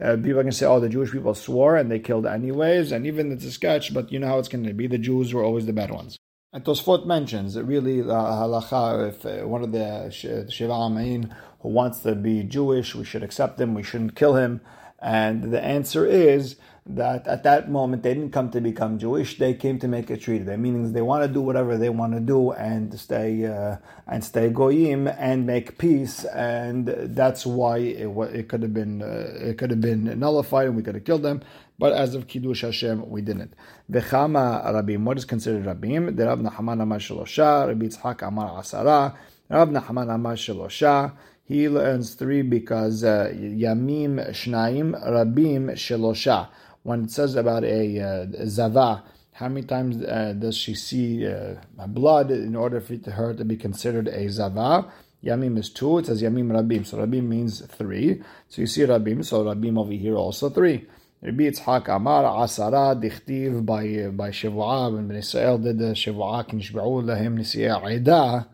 uh, 0.01 0.15
people 0.15 0.41
can 0.41 0.53
say, 0.53 0.65
oh, 0.65 0.79
the 0.79 0.87
Jewish 0.87 1.11
people 1.11 1.35
swore 1.35 1.75
and 1.75 1.91
they 1.91 1.99
killed 1.99 2.25
anyways, 2.25 2.93
and 2.93 3.05
even 3.05 3.29
it's 3.33 3.43
a 3.43 3.51
sketch, 3.51 3.93
but 3.93 4.13
you 4.13 4.19
know 4.19 4.27
how 4.27 4.39
it's 4.39 4.47
going 4.47 4.63
to 4.63 4.73
be. 4.73 4.87
The 4.87 4.97
Jews 4.97 5.33
were 5.33 5.43
always 5.43 5.65
the 5.65 5.73
bad 5.73 5.91
ones. 5.91 6.17
And 6.53 6.63
Tosfot 6.63 7.05
mentions 7.05 7.55
that 7.55 7.65
really 7.65 7.99
uh, 7.99 8.05
halacha, 8.05 9.09
if 9.09 9.25
uh, 9.25 9.45
one 9.45 9.61
of 9.61 9.73
the 9.73 10.09
Shiva 10.09 10.71
Amain 10.71 11.35
who 11.59 11.67
wants 11.67 11.99
to 12.03 12.15
be 12.15 12.43
Jewish, 12.43 12.95
we 12.95 13.03
should 13.03 13.23
accept 13.23 13.59
him, 13.59 13.73
we 13.73 13.83
shouldn't 13.83 14.15
kill 14.15 14.35
him. 14.35 14.61
And 14.99 15.51
the 15.51 15.61
answer 15.61 16.05
is 16.05 16.55
that 16.85 17.27
at 17.27 17.43
that 17.43 17.71
moment 17.71 18.03
they 18.03 18.13
didn't 18.13 18.31
come 18.31 18.49
to 18.51 18.59
become 18.59 18.99
Jewish; 18.99 19.37
they 19.37 19.53
came 19.53 19.79
to 19.79 19.87
make 19.87 20.09
a 20.09 20.17
treaty. 20.17 20.43
That 20.43 20.59
means 20.59 20.91
they 20.91 21.01
want 21.01 21.23
to 21.23 21.29
do 21.29 21.41
whatever 21.41 21.77
they 21.77 21.89
want 21.89 22.13
to 22.13 22.19
do 22.19 22.51
and 22.51 22.99
stay 22.99 23.45
uh, 23.45 23.77
and 24.07 24.23
stay 24.23 24.49
goyim 24.49 25.07
and 25.07 25.47
make 25.47 25.77
peace, 25.77 26.25
and 26.25 26.87
that's 26.87 27.45
why 27.45 27.77
it, 27.77 28.07
it 28.33 28.49
could 28.49 28.63
have 28.63 28.73
been 28.73 29.01
uh, 29.01 29.49
it 29.49 29.57
could 29.57 29.71
have 29.71 29.81
been 29.81 30.19
nullified 30.19 30.67
and 30.67 30.75
we 30.75 30.83
could 30.83 30.95
have 30.95 31.05
killed 31.05 31.23
them. 31.23 31.41
But 31.79 31.93
as 31.93 32.15
of 32.15 32.27
Kiddush 32.27 32.61
Hashem, 32.61 33.09
we 33.09 33.21
didn't. 33.21 33.53
V'chama 33.91 34.63
Rabim, 34.65 35.03
what 35.03 35.17
is 35.17 35.25
considered 35.25 35.65
Rabim? 35.65 36.15
The 36.15 36.27
Rab 36.27 36.41
Nahaman 36.41 36.81
Amar 36.81 36.99
Shalosha, 36.99 37.67
Rabbi 37.67 37.85
Yitzhak 37.87 38.27
Amar 38.27 38.61
Asara, 38.61 39.15
Rab 39.49 39.69
Nahaman 39.71 40.13
Amar 40.13 40.35
Shalosha. 40.35 41.13
He 41.45 41.67
learns 41.67 42.13
three 42.13 42.41
because 42.41 43.03
uh, 43.03 43.33
Yamim 43.35 44.29
Shnaim, 44.31 44.93
Rabim 45.03 45.71
Shalosha 45.71 46.49
when 46.83 47.05
it 47.05 47.11
says 47.11 47.35
about 47.35 47.63
a 47.63 47.99
uh, 47.99 48.25
zava, 48.45 49.03
how 49.33 49.47
many 49.49 49.65
times 49.65 50.03
uh, 50.03 50.33
does 50.37 50.55
she 50.55 50.75
see 50.75 51.25
uh, 51.27 51.55
blood 51.87 52.29
in 52.29 52.55
order 52.55 52.79
for 52.79 53.11
her 53.11 53.33
to 53.33 53.43
be 53.43 53.57
considered 53.57 54.07
a 54.07 54.29
zava? 54.29 54.91
Yamim 55.23 55.57
is 55.57 55.69
two. 55.69 55.99
It 55.99 56.07
says 56.07 56.21
Yamim 56.21 56.51
Rabim. 56.51 56.85
So 56.85 56.97
Rabim 56.97 57.23
means 57.23 57.65
three. 57.65 58.21
So 58.49 58.61
you 58.61 58.67
see 58.67 58.81
Rabim. 58.81 59.23
So 59.25 59.43
Rabim 59.45 59.79
over 59.79 59.93
here 59.93 60.15
also 60.15 60.49
three. 60.49 60.85
Rabbi 61.21 61.43
Yitzhak 61.43 61.87
Amar 61.87 62.25
Asara 62.25 63.01
Dichtiv 63.01 63.65
by 63.65 64.09
by 64.09 64.29
Shavua 64.29 64.93
when 64.93 65.09
Israel 65.11 65.57
did 65.57 65.79
the 65.79 65.93
Shavua 65.93 66.45
Kinishba'u 66.45 67.05
Lahim 67.05 67.37
Nisiya 67.39 67.81
Aida. 67.81 68.49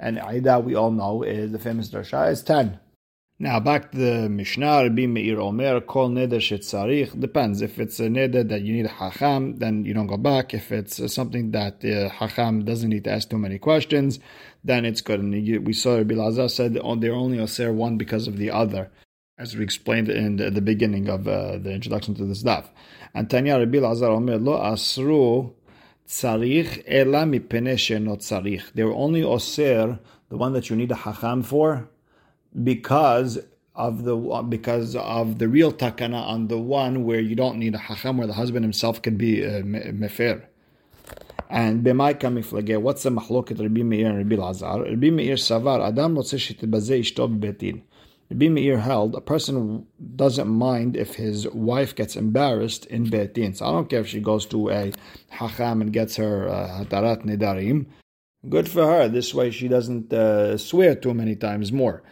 And 0.00 0.18
Aida 0.18 0.58
we 0.58 0.74
all 0.74 0.90
know 0.90 1.22
is 1.22 1.52
the 1.52 1.60
famous 1.60 1.88
drasha 1.88 2.32
is 2.32 2.42
ten. 2.42 2.80
Now 3.40 3.60
back 3.60 3.92
to 3.92 3.98
the 3.98 4.28
Mishnah, 4.28 4.82
Rabbi 4.82 5.06
Meir 5.06 5.38
Omer, 5.38 5.80
Kol 5.82 6.10
Neder 6.10 6.40
Shetzarich. 6.40 7.20
Depends. 7.20 7.62
If 7.62 7.78
it's 7.78 8.00
a 8.00 8.08
Neder 8.08 8.48
that 8.48 8.62
you 8.62 8.72
need 8.72 8.86
a 8.86 8.88
Hacham, 8.88 9.60
then 9.60 9.84
you 9.84 9.94
don't 9.94 10.08
go 10.08 10.16
back. 10.16 10.54
If 10.54 10.72
it's 10.72 11.14
something 11.14 11.52
that 11.52 11.80
the 11.80 12.08
Hacham 12.08 12.64
doesn't 12.64 12.88
need 12.88 13.04
to 13.04 13.12
ask 13.12 13.30
too 13.30 13.38
many 13.38 13.60
questions, 13.60 14.18
then 14.64 14.84
it's 14.84 15.02
good. 15.02 15.20
And 15.20 15.64
we 15.64 15.72
saw 15.72 15.98
Rabbi 15.98 16.16
Lazar 16.16 16.48
said 16.48 16.80
oh, 16.82 16.96
they're 16.96 17.14
only 17.14 17.38
Oser 17.38 17.72
one 17.72 17.96
because 17.96 18.26
of 18.26 18.38
the 18.38 18.50
other, 18.50 18.90
as 19.38 19.56
we 19.56 19.62
explained 19.62 20.08
in 20.08 20.34
the, 20.34 20.50
the 20.50 20.60
beginning 20.60 21.08
of 21.08 21.28
uh, 21.28 21.58
the 21.58 21.70
introduction 21.70 22.16
to 22.16 22.24
this 22.24 22.42
daf. 22.42 22.66
And 23.14 23.30
Tanya 23.30 23.56
Rabbi 23.60 23.78
Lazar 23.78 24.06
Omer, 24.06 24.38
Lo 24.38 24.58
Asru 24.60 25.52
Tzarich 26.08 26.82
Ela 26.88 27.22
Mipene 27.24 28.02
Not 28.02 28.18
Tzarich. 28.18 28.72
They're 28.74 28.90
only 28.90 29.22
Oser, 29.22 30.00
the 30.28 30.36
one 30.36 30.54
that 30.54 30.70
you 30.70 30.74
need 30.74 30.90
a 30.90 30.96
Hacham 30.96 31.44
for, 31.44 31.88
because 32.62 33.38
of 33.74 34.04
the 34.04 34.16
because 34.48 34.96
of 34.96 35.38
the 35.38 35.48
real 35.48 35.72
takana 35.72 36.20
on 36.20 36.48
the 36.48 36.58
one 36.58 37.04
where 37.04 37.20
you 37.20 37.36
don't 37.36 37.58
need 37.58 37.74
a 37.74 37.78
hacham, 37.78 38.18
where 38.18 38.26
the 38.26 38.32
husband 38.32 38.64
himself 38.64 39.00
can 39.00 39.16
be 39.16 39.44
uh, 39.44 39.62
mefer. 39.62 40.44
And 41.48 41.84
b'may 41.84 42.18
kamiflage, 42.18 42.80
what's 42.80 43.04
the 43.04 43.10
mahloket 43.10 43.60
Rabbi 43.60 43.82
Meir 43.82 44.08
and 44.08 44.18
Rabbi 44.18 44.36
savar 44.36 45.86
adam 45.86 46.16
lo 46.16 46.22
titbaze 46.22 47.00
ishto 47.00 47.38
betin. 47.38 47.82
Rabbi 48.30 48.48
Meir 48.48 48.78
held 48.78 49.14
a 49.14 49.20
person 49.20 49.86
doesn't 50.16 50.48
mind 50.48 50.96
if 50.96 51.14
his 51.14 51.48
wife 51.48 51.94
gets 51.94 52.16
embarrassed 52.16 52.84
in 52.86 53.06
betin. 53.06 53.56
So 53.56 53.66
I 53.66 53.70
don't 53.70 53.88
care 53.88 54.00
if 54.00 54.08
she 54.08 54.20
goes 54.20 54.44
to 54.46 54.70
a 54.70 54.92
hacham 55.32 55.80
and 55.80 55.92
gets 55.92 56.16
her 56.16 56.48
uh, 56.48 56.84
hatarat 56.84 57.20
uh, 57.20 57.22
nidarim 57.22 57.86
Good 58.48 58.68
for 58.68 58.86
her. 58.86 59.08
This 59.08 59.34
way 59.34 59.50
she 59.50 59.66
doesn't 59.66 60.12
uh, 60.12 60.56
swear 60.58 60.94
too 60.94 61.12
many 61.12 61.34
times 61.34 61.72
more. 61.72 62.02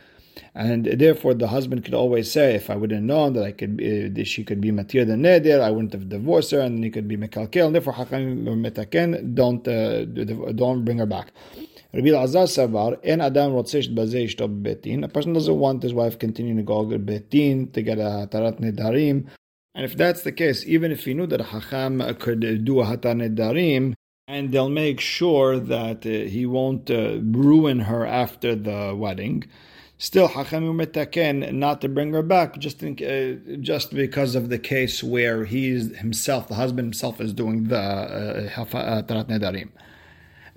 And 0.54 0.86
therefore, 0.86 1.34
the 1.34 1.48
husband 1.48 1.84
could 1.84 1.94
always 1.94 2.30
say, 2.30 2.54
if 2.54 2.70
I 2.70 2.76
would 2.76 2.90
have 2.90 3.02
known 3.02 3.34
that 3.34 3.44
I 3.44 3.52
could, 3.52 3.80
uh, 3.80 4.24
she 4.24 4.44
could 4.44 4.60
be 4.60 4.70
matir 4.70 5.06
the 5.06 5.14
neder, 5.14 5.60
I 5.60 5.70
wouldn't 5.70 5.92
have 5.92 6.08
divorced 6.08 6.50
her, 6.52 6.60
and 6.60 6.82
he 6.82 6.90
could 6.90 7.08
be 7.08 7.16
mekalkel. 7.16 7.66
And 7.66 7.74
therefore, 7.74 7.94
hakam 7.94 8.44
metaken, 8.44 9.34
don't 9.34 9.66
uh, 9.68 10.04
don't 10.52 10.84
bring 10.84 10.98
her 10.98 11.06
back. 11.06 11.32
Rabbi 11.92 12.10
Lazar 12.10 12.46
savar 12.46 12.98
en 13.04 13.20
adam 13.20 13.52
rotzesh 13.52 13.94
bazei 13.94 14.28
betin. 14.62 15.04
A 15.04 15.08
person 15.08 15.32
doesn't 15.32 15.58
want 15.58 15.82
his 15.82 15.94
wife 15.94 16.18
continuing 16.18 16.58
to 16.58 16.62
go 16.62 16.88
to 16.88 16.98
betin 16.98 17.72
to 17.72 17.82
get 17.82 17.98
a 17.98 18.28
tarat 18.30 18.60
nedarim. 18.60 19.26
And 19.74 19.84
if 19.84 19.96
that's 19.96 20.22
the 20.22 20.32
case, 20.32 20.64
even 20.66 20.90
if 20.90 21.04
he 21.04 21.14
knew 21.14 21.26
that 21.26 21.40
a 21.40 22.14
could 22.14 22.64
do 22.64 22.80
a 22.80 22.84
hatar 22.84 23.14
nedarim, 23.14 23.94
and 24.28 24.50
they'll 24.50 24.68
make 24.68 25.00
sure 25.00 25.58
that 25.58 26.04
uh, 26.04 26.08
he 26.08 26.44
won't 26.46 26.90
uh, 26.90 27.20
ruin 27.20 27.80
her 27.80 28.04
after 28.04 28.56
the 28.56 28.94
wedding. 28.96 29.44
Still, 29.98 30.28
Hachamim 30.28 30.76
metaken 30.76 31.54
not 31.54 31.80
to 31.80 31.88
bring 31.88 32.12
her 32.12 32.22
back, 32.22 32.58
just 32.58 32.82
in, 32.82 33.02
uh, 33.02 33.56
just 33.62 33.94
because 33.94 34.34
of 34.34 34.50
the 34.50 34.58
case 34.58 35.02
where 35.02 35.46
he's 35.46 35.96
himself, 35.96 36.48
the 36.48 36.54
husband 36.54 36.84
himself, 36.86 37.18
is 37.18 37.32
doing 37.32 37.64
the 37.64 37.78
uh, 37.78 38.64
Tarat 38.66 39.28
Nedarim. 39.28 39.70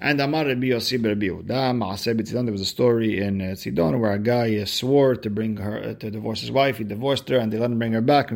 And 0.01 0.21
Amar 0.21 0.45
Rabbi 0.45 0.67
Yossi 0.67 0.97
Rabbi 1.03 1.27
there 2.45 2.51
was 2.53 2.61
a 2.61 2.65
story 2.65 3.19
in 3.19 3.41
uh, 3.41 3.45
Tzidon 3.55 3.99
where 3.99 4.13
a 4.13 4.19
guy 4.19 4.63
swore 4.63 5.15
to 5.15 5.29
bring 5.29 5.57
her, 5.57 5.77
uh, 5.77 5.93
to 5.95 6.09
divorce 6.09 6.39
his 6.39 6.51
wife, 6.51 6.77
he 6.77 6.85
divorced 6.85 7.27
her, 7.27 7.37
and 7.37 7.51
they 7.51 7.57
let 7.57 7.69
him 7.69 7.79
bring 7.79 7.91
her 7.91 7.99
back, 7.99 8.31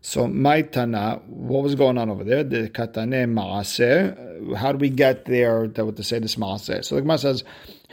so 0.00 0.26
my 0.28 0.62
Tana, 0.62 1.20
what 1.26 1.62
was 1.62 1.74
going 1.74 1.98
on 1.98 2.10
over 2.10 2.22
there? 2.22 2.44
The 2.44 2.68
Katane 2.68 3.32
Maaseh. 3.32 4.56
How 4.56 4.72
do 4.72 4.78
we 4.78 4.88
get 4.88 5.24
there 5.24 5.66
to, 5.66 5.92
to 5.92 6.02
say 6.02 6.18
this 6.18 6.36
Maaseh? 6.36 6.84
So 6.84 6.94
the 6.94 7.00
Gemara 7.02 7.18
says, 7.18 7.42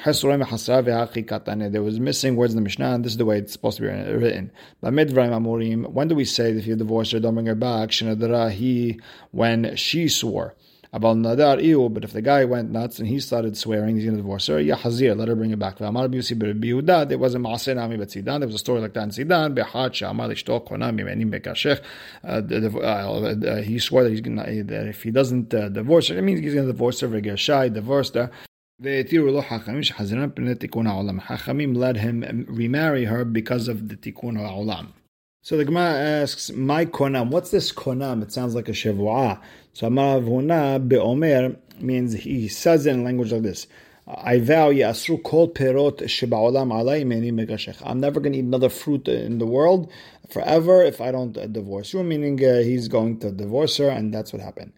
there 0.05 1.83
was 1.83 1.99
missing 1.99 2.35
words 2.35 2.53
in 2.53 2.57
the 2.57 2.61
Mishnah, 2.61 2.93
and 2.93 3.05
this 3.05 3.13
is 3.13 3.17
the 3.17 3.25
way 3.25 3.37
it's 3.37 3.53
supposed 3.53 3.77
to 3.77 3.83
be 3.83 3.89
written. 3.89 4.51
When 4.81 6.07
do 6.07 6.15
we 6.15 6.25
say 6.25 6.51
that 6.51 6.59
if 6.59 6.67
you 6.67 6.75
divorce 6.75 7.11
her, 7.11 7.19
don't 7.19 7.33
bring 7.35 7.45
her 7.45 7.55
back? 7.55 7.91
He, 7.91 8.99
when 9.31 9.75
she 9.75 10.07
swore. 10.07 10.55
Abal 10.93 11.15
nadar 11.17 11.59
iu, 11.59 11.89
but 11.89 12.03
if 12.03 12.13
the 12.13 12.21
guy 12.21 12.45
went 12.45 12.69
nuts 12.69 12.99
and 12.99 13.07
he 13.07 13.19
started 13.19 13.57
swearing 13.57 13.95
he's 13.95 14.05
going 14.05 14.15
to 14.15 14.21
divorce 14.21 14.45
her, 14.45 14.59
yeah, 14.59 14.75
hazir, 14.75 15.15
let 15.15 15.27
her 15.27 15.35
bring 15.35 15.49
it 15.49 15.57
back. 15.57 15.79
Amar 15.81 16.07
biusi 16.07 16.35
biyuda, 16.37 17.09
there 17.09 17.17
was 17.17 17.33
a 17.33 17.39
maaseh 17.39 17.75
nami 17.75 17.97
betzidan, 17.97 18.39
there 18.39 18.47
was 18.47 18.53
a 18.55 18.59
story 18.59 18.79
like 18.79 18.93
that 18.93 19.03
in 19.03 19.09
Sidan, 19.09 19.55
behad 19.55 19.95
she'amar 19.95 20.29
lishto 20.29 20.59
konami 20.63 21.03
menim 21.03 21.31
bekashech, 21.33 21.81
uh, 22.23 22.41
uh, 23.47 23.61
he 23.63 23.79
swore 23.79 24.03
that 24.03 24.11
he's 24.11 24.21
to, 24.21 24.63
that 24.67 24.87
if 24.87 25.01
he 25.01 25.09
doesn't 25.09 25.51
uh, 25.53 25.69
divorce 25.69 26.09
her, 26.09 26.17
it 26.17 26.21
means 26.21 26.41
he's 26.41 26.53
going 26.53 26.67
to 26.67 26.71
divorce 26.71 26.99
her, 26.99 27.07
v'gershai, 27.07 27.73
divorced 27.73 28.13
her, 28.13 28.29
Hachamim 31.23 31.75
let 31.77 31.95
him 31.95 32.45
remarry 32.49 33.05
her 33.05 33.23
because 33.25 33.67
of 33.67 33.87
the 33.89 33.95
tikkun 33.95 34.37
ha'olam. 34.37 34.93
So 35.45 35.57
the 35.57 35.65
Gemara 35.65 35.93
asks, 36.21 36.51
"My 36.53 36.85
konam, 36.85 37.29
what's 37.29 37.51
this 37.51 37.73
konam? 37.73 38.23
It 38.23 38.31
sounds 38.31 38.55
like 38.55 38.69
a 38.69 38.71
shavua." 38.71 39.41
So 39.73 39.87
Amar 39.87 40.21
be'omer 40.79 41.57
means 41.81 42.13
he 42.13 42.47
says 42.47 42.85
in 42.85 43.03
language 43.03 43.33
like 43.33 43.41
this. 43.41 43.67
I 44.07 44.39
vow 44.39 44.71
yasru 44.71 45.21
kol 45.21 45.49
perot 45.49 45.97
sheba'olam 45.97 46.71
alay 46.71 47.05
meni 47.05 47.33
megashech. 47.33 47.81
I'm 47.85 47.99
never 47.99 48.21
going 48.21 48.31
to 48.31 48.39
eat 48.39 48.45
another 48.45 48.69
fruit 48.69 49.05
in 49.09 49.39
the 49.39 49.45
world 49.45 49.91
forever 50.29 50.81
if 50.81 51.01
I 51.01 51.11
don't 51.11 51.33
divorce 51.51 51.91
you. 51.91 52.03
Meaning 52.03 52.41
uh, 52.45 52.59
he's 52.59 52.87
going 52.87 53.19
to 53.19 53.29
divorce 53.29 53.75
her, 53.77 53.89
and 53.89 54.13
that's 54.13 54.31
what 54.31 54.41
happened. 54.41 54.71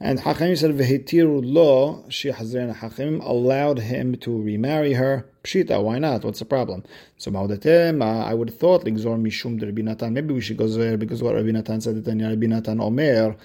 And 0.00 0.20
Hachamim 0.20 0.56
said 0.56 0.70
v'hitiru 0.72 1.40
lo 1.42 2.04
shehazrin. 2.08 2.76
Hachamim 2.76 3.22
allowed 3.24 3.80
him 3.80 4.16
to 4.18 4.42
remarry 4.42 4.94
her. 4.94 5.26
Pshita, 5.42 5.82
why 5.82 5.98
not? 5.98 6.24
What's 6.24 6.38
the 6.38 6.44
problem? 6.44 6.84
So 7.16 7.30
Maudatem, 7.30 8.02
uh, 8.02 8.24
I 8.24 8.34
would 8.34 8.50
have 8.50 8.58
thought 8.58 8.84
like 8.84 8.96
Zor 8.98 9.16
Mishum 9.16 9.60
Rabbi 9.60 9.82
Natan. 9.82 10.12
Maybe 10.12 10.34
we 10.34 10.40
should 10.40 10.56
go 10.56 10.68
there 10.68 10.96
because 10.96 11.22
what 11.22 11.34
Rabbi 11.34 11.50
Natan 11.50 11.80
said 11.80 12.04
that 12.04 12.10
Rabbi 12.10 12.46
Natan 12.46 12.80
Omer 12.80 13.36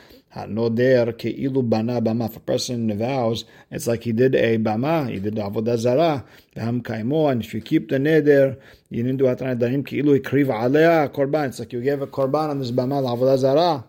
no 0.47 0.69
der 0.69 1.13
keilu 1.13 1.67
bana 1.69 2.01
bama. 2.01 2.29
If 2.29 2.37
a 2.37 2.39
person 2.39 2.97
vows, 2.97 3.45
it's 3.69 3.87
like 3.87 4.03
he 4.03 4.11
did 4.11 4.35
a 4.35 4.57
bama, 4.57 5.09
he 5.09 5.19
did 5.19 5.35
avodah 5.35 5.77
zara, 5.77 6.25
ham 6.55 6.81
kaimo, 6.81 7.31
and 7.31 7.43
if 7.43 7.53
you 7.53 7.61
keep 7.61 7.89
the 7.89 7.97
neder, 7.97 8.57
you 8.89 9.03
didn't 9.03 9.17
do 9.17 9.25
atan 9.25 9.59
darim 9.59 9.83
keilu 9.83 10.19
ikriv 10.19 10.49
alea 10.49 11.09
korban. 11.09 11.49
It's 11.49 11.59
like 11.59 11.73
you 11.73 11.81
gave 11.81 12.01
a 12.01 12.07
korban 12.07 12.49
on 12.49 12.59
this 12.59 12.71
bama 12.71 13.01
avodah 13.01 13.37
zara. 13.37 13.85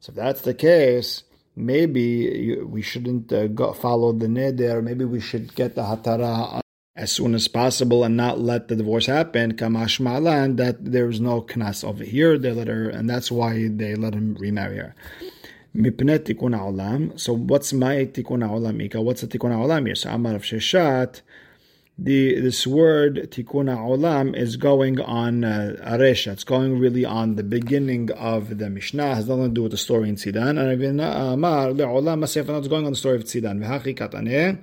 So 0.00 0.10
if 0.10 0.16
that's 0.16 0.40
the 0.42 0.54
case, 0.54 1.22
maybe 1.55 2.57
we 2.61 2.81
shouldn't 2.81 3.31
uh, 3.31 3.47
go, 3.47 3.73
follow 3.73 4.11
the 4.13 4.27
neder. 4.27 4.83
Maybe 4.83 5.05
we 5.05 5.19
should 5.19 5.55
get 5.55 5.75
the 5.75 5.83
hatara 5.83 6.61
as 6.95 7.11
soon 7.11 7.35
as 7.35 7.47
possible 7.47 8.03
and 8.03 8.17
not 8.17 8.39
let 8.39 8.67
the 8.67 8.75
divorce 8.75 9.05
happen. 9.05 9.53
Kamash 9.53 9.99
malan 9.99 10.57
that 10.57 10.83
there's 10.83 11.19
no 11.19 11.41
knas 11.41 11.83
over 11.83 12.03
here. 12.03 12.37
They 12.37 12.51
let 12.51 12.67
her, 12.67 12.89
and 12.89 13.09
that's 13.09 13.31
why 13.31 13.67
they 13.69 13.95
let 13.95 14.13
him 14.13 14.35
remarry 14.35 14.77
her. 14.77 14.95
מפני 15.75 16.19
תיקון 16.19 16.53
העולם. 16.53 17.09
So 17.15 17.33
what's 17.33 17.73
my 17.73 18.05
תיקון 18.11 18.43
העולם, 18.43 18.81
Ika? 18.81 18.97
What's 18.97 19.21
the 19.21 19.27
תיקון 19.27 19.51
העולם 19.51 19.85
here? 19.87 19.95
So 19.95 20.07
אמר 20.13 20.35
רב 20.35 20.41
ששת, 20.41 21.19
the 21.98 22.40
this 22.40 22.66
word 22.66 23.28
tikkun 23.30 23.74
olam 23.74 24.36
is 24.36 24.56
going 24.56 25.00
on 25.00 25.44
uh, 25.44 25.76
aresha. 25.82 26.32
It's 26.32 26.44
going 26.44 26.78
really 26.78 27.04
on 27.04 27.36
the 27.36 27.42
beginning 27.42 28.10
of 28.12 28.58
the 28.58 28.68
Mishnah. 28.68 29.12
It 29.12 29.14
Has 29.14 29.28
nothing 29.28 29.44
to 29.44 29.50
do 29.50 29.62
with 29.62 29.72
the 29.72 29.78
story 29.78 30.08
in 30.08 30.16
Sidan. 30.16 30.58
And 30.58 31.00
Amar 31.00 31.68
le'olam 31.68 32.20
masef 32.20 32.58
it's 32.58 32.68
going 32.68 32.84
on 32.84 32.92
the 32.92 32.98
story 32.98 33.16
of 33.16 33.24
kataneh 33.24 34.62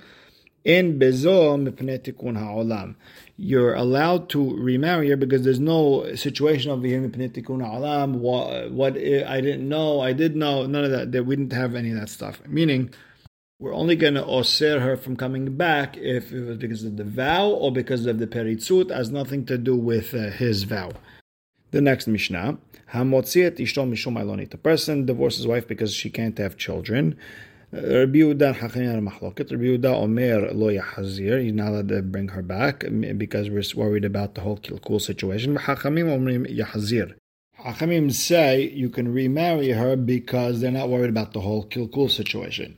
in 0.64 0.98
bezo 0.98 1.58
mipnei 1.68 1.98
tikkun 1.98 2.94
you're 3.36 3.74
allowed 3.74 4.28
to 4.28 4.56
remarry 4.56 5.10
her 5.10 5.16
because 5.16 5.42
there's 5.42 5.60
no 5.60 6.14
situation 6.14 6.70
of 6.70 6.84
here 6.84 7.02
alam. 7.02 8.20
What, 8.20 8.70
what 8.70 8.96
I 8.96 9.40
didn't 9.40 9.68
know, 9.68 10.00
I 10.00 10.12
did 10.12 10.36
know, 10.36 10.66
none 10.66 10.84
of 10.84 10.92
that. 10.92 11.10
That 11.12 11.24
we 11.24 11.34
didn't 11.34 11.52
have 11.52 11.74
any 11.74 11.90
of 11.90 11.98
that 11.98 12.08
stuff. 12.08 12.40
Meaning, 12.46 12.94
we're 13.64 13.74
only 13.74 13.96
going 13.96 14.12
to 14.12 14.22
osir 14.22 14.78
her 14.82 14.94
from 14.94 15.16
coming 15.16 15.56
back 15.56 15.96
if 15.96 16.32
it 16.32 16.44
was 16.44 16.58
because 16.58 16.84
of 16.84 16.98
the 16.98 17.04
vow 17.04 17.48
or 17.48 17.72
because 17.72 18.04
of 18.04 18.18
the 18.18 18.26
peritzut. 18.26 18.94
Has 18.94 19.10
nothing 19.10 19.46
to 19.46 19.56
do 19.56 19.74
with 19.74 20.12
uh, 20.12 20.28
his 20.28 20.64
vow. 20.64 20.90
The 21.70 21.80
next 21.80 22.06
Mishnah, 22.06 22.58
Hamotziet 22.92 23.56
ishto 23.56 23.88
mishum 23.90 24.22
alonit. 24.22 24.52
A 24.52 24.58
person 24.58 25.06
divorces 25.06 25.38
his 25.38 25.46
wife 25.46 25.66
because 25.66 25.94
she 25.94 26.10
can't 26.10 26.36
have 26.36 26.58
children. 26.58 27.16
Rabbi 27.72 28.18
Yehuda 28.18 28.54
Hachani 28.56 29.00
Mahloket. 29.08 29.50
Rabbi 29.50 29.64
Yehuda 29.64 29.94
Omer 29.94 30.52
Lo 30.52 30.68
Yahazir. 30.68 31.42
He's 31.42 31.54
not 31.54 31.68
allowed 31.68 31.88
to 31.88 32.02
bring 32.02 32.28
her 32.28 32.42
back 32.42 32.84
because 33.16 33.48
we're 33.48 33.64
worried 33.74 34.04
about 34.04 34.34
the 34.34 34.42
whole 34.42 34.58
kilkul 34.58 35.00
situation. 35.00 35.56
Hachamim 35.56 36.08
Omrim 36.14 36.54
Yahazir. 36.54 37.14
Hachamim 37.58 38.12
say 38.12 38.68
you 38.68 38.90
can 38.90 39.10
remarry 39.10 39.70
her 39.70 39.96
because 39.96 40.60
they're 40.60 40.70
not 40.70 40.90
worried 40.90 41.08
about 41.08 41.32
the 41.32 41.40
whole 41.40 41.64
kilkul 41.64 42.10
situation. 42.10 42.76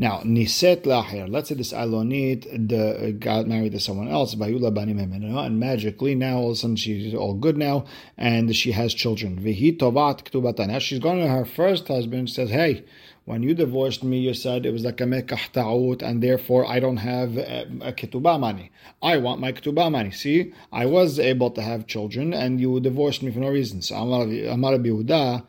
Now, 0.00 0.20
niset 0.20 0.82
lahir. 0.82 1.28
Let's 1.28 1.48
say 1.48 1.56
this 1.56 1.72
alonit 1.72 2.68
the, 2.68 3.08
uh, 3.08 3.10
got 3.10 3.48
married 3.48 3.72
to 3.72 3.80
someone 3.80 4.06
else, 4.06 4.36
bayula 4.36 4.72
banim 4.72 5.00
and 5.00 5.58
magically 5.58 6.14
now 6.14 6.38
all 6.38 6.50
of 6.50 6.52
a 6.52 6.56
sudden 6.56 6.76
she's 6.76 7.12
all 7.14 7.34
good 7.34 7.56
now, 7.56 7.84
and 8.16 8.54
she 8.54 8.70
has 8.70 8.94
children. 8.94 9.40
Vihi 9.40 9.76
tovat. 9.76 10.68
Now 10.68 10.78
she's 10.78 11.00
going 11.00 11.20
to 11.20 11.26
her 11.26 11.44
first 11.44 11.88
husband. 11.88 12.30
Says, 12.30 12.50
"Hey, 12.50 12.84
when 13.24 13.42
you 13.42 13.54
divorced 13.54 14.04
me, 14.04 14.20
you 14.20 14.34
said 14.34 14.64
it 14.64 14.72
was 14.72 14.84
like 14.84 15.00
a 15.00 15.06
mekah 15.06 15.50
ta'ut, 15.52 16.00
and 16.00 16.22
therefore 16.22 16.64
I 16.64 16.78
don't 16.78 16.98
have 16.98 17.36
a, 17.36 17.66
a 17.80 17.92
ketubah 17.92 18.38
money. 18.38 18.70
I 19.02 19.16
want 19.16 19.40
my 19.40 19.50
ketubah 19.50 19.90
money. 19.90 20.12
See, 20.12 20.52
I 20.72 20.86
was 20.86 21.18
able 21.18 21.50
to 21.50 21.60
have 21.60 21.88
children, 21.88 22.32
and 22.32 22.60
you 22.60 22.78
divorced 22.78 23.24
me 23.24 23.32
for 23.32 23.40
no 23.40 23.48
reason. 23.48 23.82
So 23.82 23.96
Amar 23.96 24.26
Yehuda, 24.26 25.44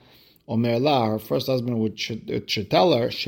Omer 0.49 0.79
La, 0.79 1.05
her 1.05 1.19
first 1.19 1.47
husband 1.47 1.79
would 1.79 1.99
should 1.99 2.69
tell 2.69 2.91
her. 2.91 3.09
It's 3.11 3.25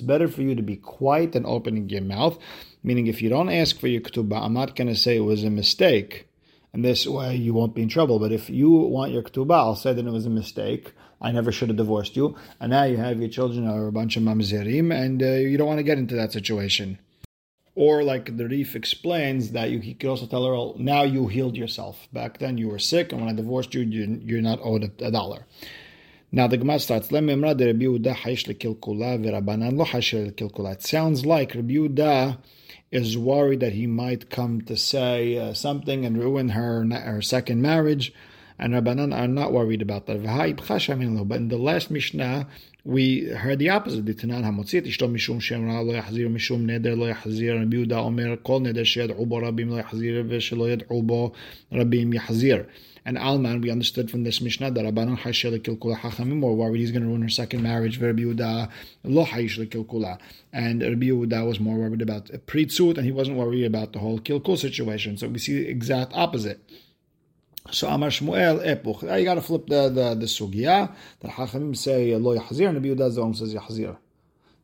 better 0.00 0.28
for 0.28 0.42
you 0.42 0.54
to 0.54 0.62
be 0.62 0.76
quiet 0.76 1.34
and 1.34 1.46
opening 1.46 1.88
your 1.88 2.02
mouth. 2.02 2.38
Meaning, 2.84 3.06
if 3.08 3.22
you 3.22 3.30
don't 3.30 3.48
ask 3.48 3.80
for 3.80 3.88
your 3.88 4.02
ketubah, 4.02 4.44
I'm 4.44 4.52
not 4.52 4.76
going 4.76 4.88
to 4.88 4.94
say 4.94 5.16
it 5.16 5.20
was 5.20 5.42
a 5.42 5.50
mistake 5.50 6.28
and 6.74 6.84
this 6.84 7.06
way 7.06 7.36
you 7.36 7.54
won't 7.54 7.74
be 7.74 7.82
in 7.82 7.88
trouble. 7.88 8.18
But 8.18 8.32
if 8.32 8.50
you 8.50 8.68
want 8.70 9.12
your 9.12 9.22
ketubah, 9.22 9.54
I'll 9.54 9.76
say 9.76 9.94
that 9.94 10.04
it 10.04 10.10
was 10.10 10.26
a 10.26 10.30
mistake. 10.30 10.92
I 11.20 11.30
never 11.30 11.52
should 11.52 11.68
have 11.68 11.78
divorced 11.78 12.16
you, 12.16 12.36
and 12.60 12.70
now 12.70 12.82
you 12.82 12.98
have 12.98 13.20
your 13.20 13.30
children 13.30 13.66
are 13.66 13.86
a 13.86 13.92
bunch 13.92 14.16
of 14.16 14.24
mamzerim, 14.24 14.92
and 14.92 15.22
uh, 15.22 15.26
you 15.26 15.56
don't 15.56 15.68
want 15.68 15.78
to 15.78 15.84
get 15.84 15.96
into 15.96 16.16
that 16.16 16.32
situation. 16.32 16.98
Or 17.76 18.04
like 18.04 18.36
the 18.36 18.46
Rif 18.46 18.76
explains 18.76 19.50
that 19.50 19.70
you 19.70 19.80
he 19.80 19.94
could 19.94 20.08
also 20.08 20.26
tell 20.26 20.46
her, 20.46 20.54
oh, 20.54 20.76
now 20.78 21.02
you 21.02 21.26
healed 21.26 21.56
yourself. 21.56 22.08
Back 22.12 22.38
then 22.38 22.56
you 22.56 22.68
were 22.68 22.78
sick, 22.78 23.10
and 23.10 23.20
when 23.20 23.30
I 23.30 23.34
divorced 23.34 23.74
you, 23.74 23.82
you 23.82 24.38
are 24.38 24.42
not 24.42 24.60
owed 24.62 24.84
a, 24.84 24.92
a 25.06 25.10
dollar. 25.10 25.44
Now 26.30 26.46
the 26.46 26.56
Gemara 26.56 26.78
starts. 26.80 27.08
It 27.10 27.14
sounds 30.82 31.26
like 31.26 31.54
Rabbi 31.54 31.72
Yehuda 31.74 32.38
is 32.90 33.18
worried 33.18 33.60
that 33.60 33.72
he 33.72 33.86
might 33.86 34.30
come 34.30 34.60
to 34.62 34.76
say 34.76 35.38
uh, 35.38 35.52
something 35.52 36.04
and 36.04 36.16
ruin 36.18 36.50
her 36.50 36.84
her 36.84 37.22
second 37.22 37.60
marriage, 37.62 38.12
and 38.58 38.72
Rabbanan 38.72 39.12
are 39.16 39.28
not 39.28 39.52
worried 39.52 39.82
about 39.82 40.06
that. 40.06 40.22
But 41.28 41.36
in 41.36 41.48
the 41.48 41.58
last 41.58 41.90
Mishnah, 41.90 42.46
we 42.84 43.28
heard 43.30 43.58
the 43.58 43.70
opposite. 43.70 44.04
Ditanan 44.04 44.44
hamotzit 44.44 44.86
ishto 44.86 45.10
mishum 45.10 45.40
shemra 45.40 45.84
lo 45.84 45.92
mishum 46.28 46.64
neder 46.64 46.96
lo 46.96 47.12
yachzir. 47.12 47.58
Rabbi 47.58 47.76
Yuda 47.76 48.04
omer 48.04 48.36
kol 48.36 48.60
neder 48.60 48.84
sheyad'u 48.84 49.26
bo 49.26 49.36
rabim 49.36 49.70
lo 49.70 49.82
yachzir 49.82 50.28
v'shelo 50.28 50.76
yad'u 50.76 51.34
rabim 51.72 52.14
yachzir. 52.14 52.66
And 53.06 53.18
Alman, 53.18 53.60
we 53.60 53.70
understood 53.70 54.10
from 54.10 54.24
this 54.24 54.40
Mishnah 54.40 54.70
that 54.70 54.84
Rabbanon 54.86 55.18
Hashel 55.18 55.58
Kilkula 55.58 55.98
Hachamim, 55.98 56.42
or 56.42 56.56
worried 56.56 56.78
he's 56.78 56.90
going 56.90 57.02
to 57.02 57.08
ruin 57.08 57.20
her 57.20 57.28
second 57.28 57.62
marriage, 57.62 58.00
Rabbi 58.00 58.22
Yuda 58.22 58.70
Lo 59.04 59.26
Hayish 59.26 59.58
Kilkula. 59.68 60.18
And 60.54 60.80
Rabbi 60.80 61.08
Yuda 61.08 61.46
was 61.46 61.60
more 61.60 61.76
worried 61.76 62.00
about 62.00 62.28
Pritzut, 62.46 62.96
and 62.96 63.04
he 63.04 63.12
wasn't 63.12 63.36
worried 63.36 63.66
about 63.66 63.92
the 63.92 63.98
whole 63.98 64.18
Kilkul 64.18 64.56
situation. 64.56 65.18
So 65.18 65.28
we 65.28 65.38
see 65.38 65.64
the 65.64 65.68
exact 65.68 66.12
opposite. 66.14 66.60
So 67.70 67.88
Amar 67.88 68.10
Shmuel 68.10 68.62
Epuch. 68.62 69.02
You 69.18 69.24
got 69.24 69.34
to 69.34 69.40
flip 69.40 69.66
the 69.66 69.88
the, 69.88 70.14
the 70.14 70.26
sugya. 70.26 70.94
The 71.20 71.28
Hachamim 71.28 71.74
say 71.74 72.14
Lo 72.14 72.36
Yahzir, 72.36 72.68
and 72.68 72.76
Rabbi 72.76 72.88
Yehuda 72.88 73.14
the 73.14 73.34
says 73.36 73.54
Yahzir. 73.54 73.96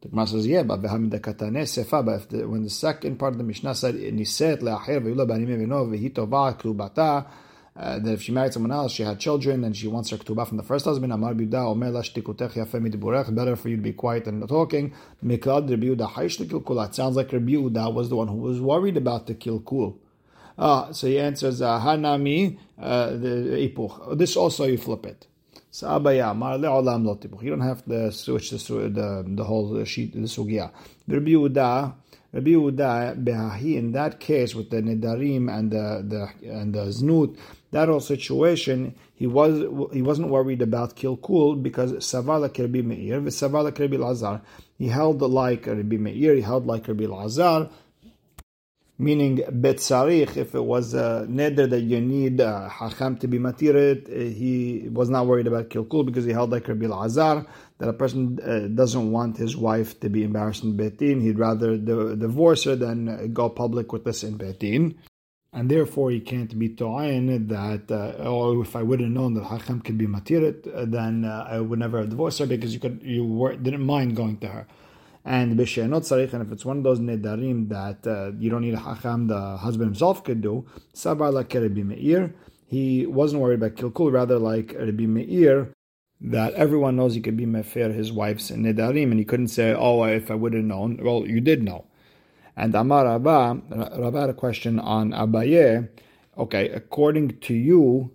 The 0.03 0.09
Gemara 0.09 0.27
says, 0.27 0.47
yeah, 0.47 0.63
but 0.63 0.81
when 0.83 1.11
the 1.11 2.71
second 2.71 3.19
part 3.19 3.33
of 3.33 3.39
the 3.39 3.45
Mishnah 3.45 3.75
said, 3.75 3.95
Niset 3.97 4.61
le'achir 4.61 5.03
ve'ula 5.03 5.27
b'anim 5.27 5.49
evino 5.49 5.87
ve'hitova 5.89 6.59
krubata, 6.59 7.27
uh, 7.77 7.99
that 7.99 8.13
if 8.13 8.23
she 8.23 8.33
married 8.33 8.53
someone 8.53 8.73
else, 8.73 8.93
she 8.93 9.03
had 9.03 9.19
children, 9.19 9.65
and 9.65 9.77
she 9.77 9.89
wants 9.89 10.11
her 10.11 10.17
ketubah 10.17 10.47
from 10.47 10.57
the 10.57 10.63
first 10.63 10.85
husband. 10.85 11.13
Amar 11.13 11.35
Biuda 11.35 11.71
Omer 11.71 11.91
Lashtikutech 11.91 12.53
Yafemi 12.53 12.91
Diburech. 12.95 13.35
Better 13.35 13.57
for 13.57 13.69
you 13.71 13.77
to 13.77 13.83
be 13.83 13.93
quiet 13.93 14.27
and 14.27 14.41
not 14.41 14.49
talking. 14.51 14.93
Miklad 15.25 15.71
Rabbi 15.71 15.87
Yehuda 15.87 16.13
Haish. 16.13 16.87
It 16.89 16.95
sounds 16.95 17.17
like 17.17 17.33
Rabbi 17.33 17.53
Yehuda 17.53 17.93
was 17.93 18.09
the 18.11 18.17
one 18.17 18.29
who 18.29 18.37
was 18.37 18.61
worried 18.61 18.97
about 18.99 19.27
the 19.27 19.35
kilkul. 19.35 19.97
Ah, 20.63 20.93
so 20.93 21.07
he 21.07 21.19
answers 21.19 21.63
uh, 21.63 21.81
Hanami 21.81 22.59
uh, 22.79 23.11
the 23.13 23.69
ipuch. 23.69 24.19
This 24.19 24.37
also 24.37 24.67
you 24.67 24.77
flip 24.77 25.07
it. 25.07 25.27
So 25.71 25.89
Abaye 25.89 26.37
Mar 26.37 26.59
le'olam 26.59 27.07
lo 27.07 27.17
tipuch. 27.17 27.43
You 27.43 27.51
don't 27.51 27.61
have 27.63 27.83
to 27.87 28.13
switch 28.13 28.51
the 28.51 28.59
the, 28.59 29.25
the 29.27 29.45
whole 29.45 29.83
sheet 29.85 30.13
the 30.13 30.21
sugya. 30.21 30.71
Rabbi 31.09 31.31
Yehuda. 31.31 31.95
Rabbi 32.33 32.51
Yehuda 32.51 33.25
behahi 33.25 33.77
in 33.77 33.93
that 33.93 34.21
case 34.21 34.55
with 34.55 34.69
the 34.69 34.83
nedarim 34.83 35.51
and 35.51 35.71
the 35.71 36.05
the 36.07 36.51
and 36.53 36.75
the 36.75 36.85
znut 36.91 37.37
that 37.73 37.89
whole 37.89 38.01
situation, 38.01 38.95
he 39.15 39.27
was 39.27 39.61
he 39.93 40.03
wasn't 40.03 40.29
worried 40.29 40.61
about 40.63 40.97
kilkul 40.97 41.63
because 41.63 41.93
savala 41.93 42.57
Rabbi 42.59 42.81
Meir, 42.83 43.21
savala 43.23 43.77
Rabbi 43.79 43.97
Lazar. 43.97 44.41
He 44.77 44.89
held 44.89 45.23
like 45.23 45.67
Rabbi 45.67 45.97
Meir, 45.97 46.35
he 46.35 46.41
held 46.41 46.67
like 46.67 46.89
Rabbi 46.89 47.07
Lazar, 47.07 47.71
meaning 49.01 49.39
betzarich. 49.39 50.37
If 50.37 50.55
it 50.55 50.65
was 50.65 50.95
a 50.95 51.27
neder 51.29 51.69
that 51.69 51.81
you 51.81 52.01
need 52.01 52.41
uh, 52.41 52.69
hacham 52.69 53.19
to 53.21 53.29
be 53.29 53.39
matirit, 53.39 54.09
uh, 54.09 54.35
he 54.41 54.89
was 54.91 55.09
not 55.11 55.27
worried 55.27 55.47
about 55.47 55.71
kilkul 55.71 56.05
because 56.07 56.25
he 56.25 56.33
held 56.33 56.51
like 56.51 56.69
Rabbi 56.69 56.87
Lazar 56.87 57.47
that 57.79 57.89
a 57.89 57.93
person 57.93 58.39
uh, 58.45 58.69
doesn't 58.69 59.11
want 59.11 59.39
his 59.39 59.57
wife 59.57 59.99
to 60.01 60.09
be 60.09 60.23
embarrassed 60.23 60.63
in 60.63 60.77
betin. 60.77 61.23
He'd 61.23 61.39
rather 61.39 61.77
divorce 61.79 62.65
her 62.65 62.77
than 62.77 63.33
go 63.33 63.49
public 63.49 63.93
with 63.93 64.05
this 64.05 64.23
in 64.23 64.39
betin 64.39 64.95
and 65.53 65.71
therefore 65.71 66.11
he 66.11 66.21
can't 66.21 66.57
be 66.59 66.69
to'ayin 66.69 67.49
that, 67.49 67.91
uh, 67.91 68.23
oh, 68.23 68.63
if 68.63 68.77
I 68.77 68.83
would 68.83 69.01
have 69.01 69.11
known 69.11 69.35
that 69.35 69.45
Hacham 69.45 69.83
could 69.83 69.99
be 69.99 70.07
matirit, 70.07 70.73
uh, 70.73 70.85
then 70.85 71.25
uh, 71.25 71.47
I 71.49 71.61
would 71.61 71.79
never 71.79 71.99
have 71.99 72.11
divorced 72.11 72.39
her 72.39 72.47
because 72.47 72.73
you 72.73 72.81
could 72.81 73.03
you 73.03 73.25
were, 73.25 73.57
didn't 73.57 73.85
mind 73.85 74.15
going 74.17 74.39
to 74.39 74.49
her. 74.49 74.67
And 75.25 75.59
b'she'enot 75.59 76.01
tzarich, 76.01 76.33
and 76.33 76.43
if 76.43 76.51
it's 76.51 76.65
one 76.65 76.79
of 76.79 76.85
those 76.85 76.99
nedarim 76.99 77.69
that 77.69 78.07
uh, 78.07 78.33
you 78.39 78.49
don't 78.49 78.63
need 78.63 78.75
a 78.75 78.79
Hacham, 78.79 79.29
the 79.29 79.59
husband 79.59 79.89
himself 79.91 80.25
could 80.25 80.41
do, 80.41 80.67
sabar 80.95 81.33
like 81.33 81.53
Rabbi 81.53 81.83
Meir, 81.83 82.35
he 82.67 83.05
wasn't 83.07 83.43
worried 83.43 83.63
about 83.63 83.75
kilkul, 83.75 84.13
rather 84.13 84.39
like 84.39 84.75
Rabbi 84.79 85.05
Meir, 85.05 85.73
that 86.23 86.55
everyone 86.55 86.97
knows 86.97 87.15
he 87.15 87.21
could 87.21 87.37
be 87.37 87.47
mefer 87.47 87.93
his 87.93 88.13
wife's 88.13 88.51
nedarim, 88.51 89.11
and 89.11 89.19
he 89.19 89.25
couldn't 89.25 89.49
say, 89.49 89.75
oh, 89.75 90.05
if 90.05 90.31
I 90.31 90.35
would 90.35 90.55
have 90.55 90.65
known. 90.65 90.99
Well, 91.03 91.27
you 91.27 91.41
did 91.41 91.63
know. 91.63 91.85
And 92.57 92.75
Amar 92.75 93.05
Rabba, 93.05 93.61
Rabba 93.99 94.21
had 94.21 94.31
a 94.31 94.35
question 94.35 94.79
on 94.79 95.13
Abaye. 95.13 95.89
Okay, 96.39 96.69
according 96.71 97.41
to 97.41 97.55
you, 97.55 98.13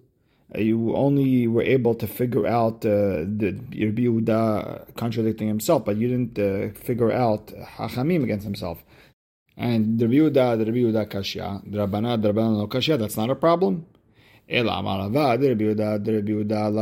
you 0.54 0.96
only 0.96 1.48
were 1.48 1.64
able 1.64 1.96
to 1.96 2.08
figure 2.08 2.46
out 2.46 2.86
uh, 2.86 3.26
the 3.26 3.58
Rabbi 3.72 4.04
Yehuda 4.04 4.96
contradicting 4.96 5.48
himself, 5.48 5.86
but 5.86 5.98
you 5.98 6.08
didn't 6.08 6.38
uh, 6.38 6.70
figure 6.80 7.12
out 7.12 7.48
Hachamim 7.48 8.24
against 8.24 8.46
himself. 8.46 8.84
And 9.58 9.98
the 9.98 10.08
Rabbi 10.08 10.18
Yehuda, 10.18 10.58
the 10.58 10.66
Rabbi 10.66 10.78
Yehuda 10.78 11.10
Kashya, 11.10 11.72
the 11.72 11.80
Rabbana, 11.80 12.22
the 12.22 12.32
Rabbana 12.34 12.58
no 12.58 12.68
Kashya, 12.68 13.00
that's 13.00 13.18
not 13.18 13.30
a 13.30 13.36
problem. 13.36 13.86
La 14.48 14.82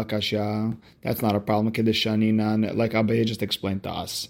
Kashya, 0.04 0.78
that's 1.02 1.22
not 1.22 1.36
a 1.36 1.40
problem. 1.40 1.68
Like 1.68 2.92
Abaye 2.92 3.26
just 3.26 3.42
explained 3.42 3.84
to 3.84 3.90
us 3.90 4.28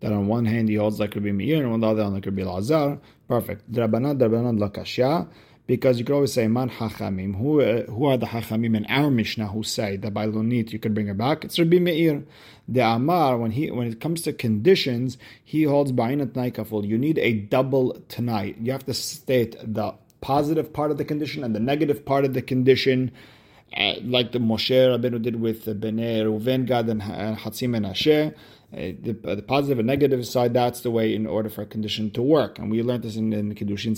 that 0.00 0.12
on 0.12 0.26
one 0.26 0.46
hand 0.46 0.68
he 0.70 0.76
holds 0.76 0.98
like 0.98 1.14
Rabbi 1.14 1.30
Meir, 1.30 1.62
and 1.62 1.72
on 1.72 1.80
the 1.80 1.88
other 1.88 2.02
hand 2.02 2.14
like 2.14 2.24
Rabbi 2.24 2.42
Lazar. 2.42 2.98
Perfect. 3.28 3.70
Drabanan, 3.70 4.18
Drabanan, 4.18 4.58
Lakashya. 4.58 5.28
Because 5.70 6.00
you 6.00 6.04
could 6.04 6.16
always 6.16 6.32
say 6.32 6.48
man 6.48 6.68
hachamim. 6.68 7.36
Who 7.36 7.60
uh, 7.60 7.84
who 7.84 8.06
are 8.06 8.16
the 8.16 8.26
hachamim 8.26 8.76
in 8.76 8.84
our 8.86 9.08
Mishnah 9.08 9.46
who 9.46 9.62
say 9.62 9.96
that 9.98 10.12
by 10.12 10.26
lunit 10.26 10.72
you 10.72 10.80
can 10.80 10.94
bring 10.94 11.06
her 11.06 11.14
back? 11.14 11.44
It's 11.44 11.60
Rabbi 11.60 11.78
Meir. 11.78 12.24
The 12.66 12.80
Amar 12.80 13.38
when 13.38 13.52
he 13.52 13.70
when 13.70 13.86
it 13.86 14.00
comes 14.00 14.22
to 14.22 14.32
conditions, 14.32 15.16
he 15.44 15.62
holds 15.62 15.92
ba'inat 15.92 16.32
naikaful. 16.32 16.88
You 16.88 16.98
need 16.98 17.20
a 17.20 17.34
double 17.34 18.02
tonight. 18.08 18.56
You 18.60 18.72
have 18.72 18.84
to 18.86 18.94
state 18.94 19.54
the 19.62 19.94
positive 20.20 20.72
part 20.72 20.90
of 20.90 20.98
the 20.98 21.04
condition 21.04 21.44
and 21.44 21.54
the 21.54 21.60
negative 21.60 22.04
part 22.04 22.24
of 22.24 22.34
the 22.34 22.42
condition. 22.42 23.12
Uh, 23.72 23.94
like 24.02 24.32
the 24.32 24.40
Moshe 24.40 24.74
Rabbeinu 24.74 25.22
did 25.22 25.36
with 25.40 25.66
the 25.66 25.76
Bnei 25.76 26.24
Reuven 26.24 26.66
Gad 26.66 26.88
and 26.88 27.00
Hatzim 27.00 27.76
and 27.76 27.86
Asher. 27.86 28.34
Uh, 28.72 28.98
the, 29.00 29.16
uh, 29.24 29.36
the, 29.36 29.42
positive 29.42 29.78
and 29.78 29.86
negative 29.86 30.26
side, 30.26 30.52
that's 30.52 30.80
the 30.80 30.90
way 30.90 31.14
in 31.14 31.28
order 31.28 31.48
for 31.48 31.62
a 31.62 31.66
condition 31.66 32.10
to 32.10 32.22
work. 32.22 32.58
And 32.58 32.72
we 32.72 32.82
learned 32.82 33.04
this 33.04 33.14
in, 33.14 33.32
in 33.32 33.54
Kiddushin 33.54 33.96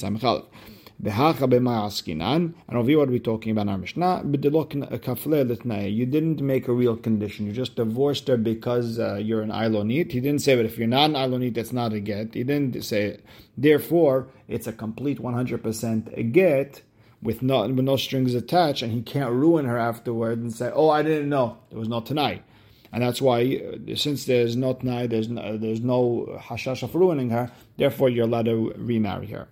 And 1.03 2.77
over 2.77 2.89
here, 2.89 2.99
what 2.99 3.09
are 3.09 3.13
we 3.13 3.19
talking 3.19 3.51
about 3.51 3.63
in 3.63 3.69
our 3.71 3.79
Mishnah? 3.79 4.23
You 4.25 6.07
didn't 6.07 6.41
make 6.41 6.69
a 6.69 6.73
real 6.73 6.97
condition. 6.97 7.47
You 7.47 7.53
just 7.53 7.75
divorced 7.77 8.29
her 8.29 8.37
because 8.37 8.99
uh, 8.99 9.15
you're 9.17 9.43
an 9.43 9.51
Ilonit. 9.51 10.13
He 10.13 10.21
didn't 10.21 10.43
say, 10.43 10.55
but 10.55 10.65
if 10.65 10.79
you're 10.79 10.87
not 10.87 11.11
an 11.11 11.17
Ilonit, 11.17 11.55
that's 11.55 11.73
not 11.73 11.93
a 11.93 12.01
get. 12.01 12.35
He 12.35 12.45
didn't 12.45 12.85
say 12.85 13.03
it. 13.05 13.25
Therefore, 13.57 14.29
it's 14.47 14.67
a 14.67 14.73
complete 14.73 15.19
100% 15.19 16.17
a 16.17 16.23
get 16.23 16.83
with 17.21 17.43
no, 17.43 17.63
with 17.63 17.85
no 17.85 17.97
strings 17.97 18.35
attached, 18.35 18.83
and 18.83 18.93
he 18.93 19.03
can't 19.03 19.33
ruin 19.33 19.65
her 19.65 19.79
afterward 19.79 20.39
and 20.39 20.53
say, 20.53 20.71
oh, 20.73 20.89
I 20.91 21.03
didn't 21.03 21.29
know. 21.29 21.59
There 21.71 21.79
was 21.79 21.89
no 21.89 22.01
tonight 22.01 22.45
and 22.93 23.03
that's 23.03 23.23
why 23.23 23.41
uh, 23.89 23.97
since 23.97 24.27
there's 24.27 24.55
not 24.55 24.85
night, 24.85 25.11
there's 25.11 25.29
no, 25.29 25.57
there's 25.57 25.81
no 25.81 26.39
hashash 26.41 26.83
of 26.83 26.95
ruining 26.95 27.31
her. 27.31 27.51
Therefore, 27.79 28.11
you're 28.11 28.27
allowed 28.27 28.45
to 28.45 28.75
remarry 28.77 29.29
her. 29.29 29.49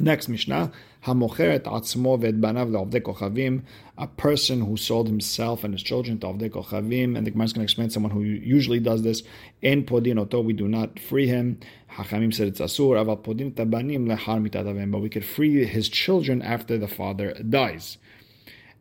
Next 0.00 0.28
Mishnah, 0.28 0.72
Hamocheret 1.04 1.64
atzmo 1.64 2.18
banav 2.18 2.70
le'ovdei 2.70 3.02
kochavim, 3.02 3.62
a 3.98 4.06
person 4.06 4.62
who 4.62 4.78
sold 4.78 5.06
himself 5.06 5.64
and 5.64 5.74
his 5.74 5.82
children 5.82 6.18
to 6.20 6.28
ovdei 6.28 6.48
kochavim, 6.48 7.14
and 7.16 7.26
the 7.26 7.30
Gemara 7.30 7.44
is 7.44 7.52
going 7.52 7.60
to 7.60 7.64
explain 7.64 7.90
someone 7.90 8.10
who 8.10 8.22
usually 8.22 8.80
does 8.80 9.02
this. 9.02 9.22
En 9.62 9.84
podin 9.84 10.18
oto, 10.18 10.40
we 10.40 10.54
do 10.54 10.66
not 10.66 10.98
free 10.98 11.26
him. 11.26 11.60
Hachamim 11.90 12.32
said 12.32 12.48
it's 12.48 12.60
asur, 12.60 12.96
aval 12.96 13.22
podin 13.22 13.52
tabanim 13.52 14.06
lehar 14.06 14.40
mitadavim, 14.48 14.90
but 14.90 15.00
we 15.00 15.10
could 15.10 15.26
free 15.26 15.66
his 15.66 15.90
children 15.90 16.40
after 16.40 16.78
the 16.78 16.88
father 16.88 17.34
dies. 17.34 17.98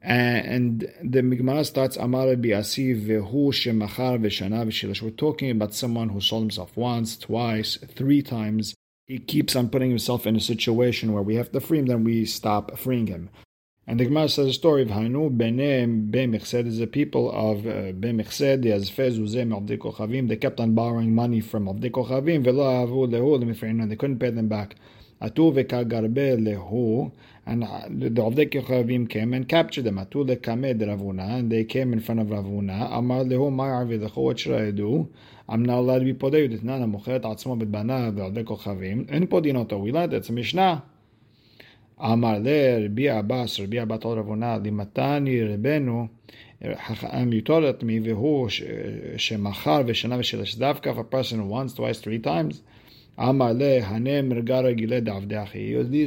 And 0.01 0.89
the 1.03 1.21
Gemara 1.21 1.65
starts 1.65 1.97
Amar 1.97 2.35
Biasi 2.35 2.99
vehu 3.05 3.49
shemachar 3.49 4.17
v'shana 4.19 4.65
v'shilash. 4.65 5.01
We're 5.01 5.09
talking 5.09 5.51
about 5.51 5.73
someone 5.73 6.09
who 6.09 6.21
sold 6.21 6.43
himself 6.43 6.75
once, 6.77 7.17
twice, 7.17 7.77
three 7.77 8.21
times. 8.21 8.75
He 9.07 9.19
keeps 9.19 9.55
on 9.55 9.69
putting 9.69 9.89
himself 9.89 10.25
in 10.25 10.35
a 10.35 10.39
situation 10.39 11.13
where 11.13 11.23
we 11.23 11.35
have 11.35 11.51
to 11.51 11.59
free 11.59 11.79
him, 11.79 11.87
then 11.87 12.03
we 12.03 12.25
stop 12.25 12.77
freeing 12.77 13.07
him. 13.07 13.29
And 13.87 13.99
the 13.99 14.05
Gemara 14.05 14.29
says 14.29 14.47
a 14.47 14.53
story 14.53 14.83
of 14.83 14.89
Hainu 14.89 15.35
Bene 15.35 15.87
Bemichsed 16.11 16.67
is 16.67 16.79
a 16.79 16.87
people 16.87 17.29
of 17.31 17.65
uh, 17.65 17.91
Bemichsed, 17.91 18.63
Yazfez 18.63 19.19
Uzem 19.19 19.49
Avdei 19.49 19.77
Kochavim. 19.77 20.27
They 20.29 20.37
kept 20.37 20.59
on 20.59 20.75
borrowing 20.75 21.13
money 21.13 21.41
from 21.41 21.65
Avdei 21.65 21.91
Kochavim, 21.91 22.43
Velo 22.43 22.63
Avu 22.63 23.09
Lehu, 23.09 23.71
and 23.81 23.91
they 23.91 23.95
couldn't 23.95 24.19
pay 24.19 24.29
them 24.29 24.47
back. 24.47 24.75
Atu 25.21 25.51
lehu, 25.51 27.11
and 27.45 27.63
uh, 27.63 27.81
the 27.89 28.09
Avdei 28.09 28.51
Kechavim 28.51 29.09
came 29.09 29.33
and 29.33 29.47
captured 29.49 29.83
them. 29.83 29.97
Atule 29.97 30.39
Kamed 30.41 30.79
Ravuna, 30.79 31.39
and 31.39 31.51
they 31.51 31.63
came 31.63 31.91
in 31.91 31.99
front 31.99 32.21
of 32.21 32.27
Ravuna. 32.27 32.91
Amar 32.91 33.23
Lehu 33.23 33.51
Ma'arvi 33.51 33.99
Lechu, 33.99 34.17
what 34.17 34.39
should 34.39 34.61
I 34.61 34.71
do? 34.71 35.09
I'm 35.49 35.65
not 35.65 35.79
allowed 35.79 35.99
to 35.99 36.05
be 36.05 36.13
Podei 36.13 36.47
Uditnana 36.47 36.89
Mocheret 36.89 37.23
Atzmo 37.23 37.57
Bet 37.57 37.71
Bana 37.71 38.11
Avdei 38.11 38.43
Kechavim. 38.43 39.07
and 39.09 39.29
Podinoto, 39.29 39.79
we 39.79 39.91
learned 39.91 40.13
It's 40.13 40.29
a 40.29 40.33
Mishnah. 40.33 40.83
Amar 41.99 42.39
Le 42.39 42.81
Rabbi 42.83 43.03
Abbas, 43.03 43.59
Rabbi 43.59 43.77
Abba 43.77 43.97
told 43.97 44.19
Ravuna, 44.19 44.63
Limatani 44.63 45.57
Rebenu, 45.57 46.09
mutar 46.61 47.67
at 47.67 47.81
me, 47.81 47.99
Vehu 47.99 48.47
Shemachar 49.17 49.83
Veshana 49.83 50.17
Veshelash 50.19 50.57
Davka, 50.57 50.91
if 50.91 50.97
a 50.97 51.03
person 51.03 51.47
once, 51.47 51.73
twice, 51.73 51.99
three 51.99 52.19
times, 52.19 52.61
these 53.17 53.83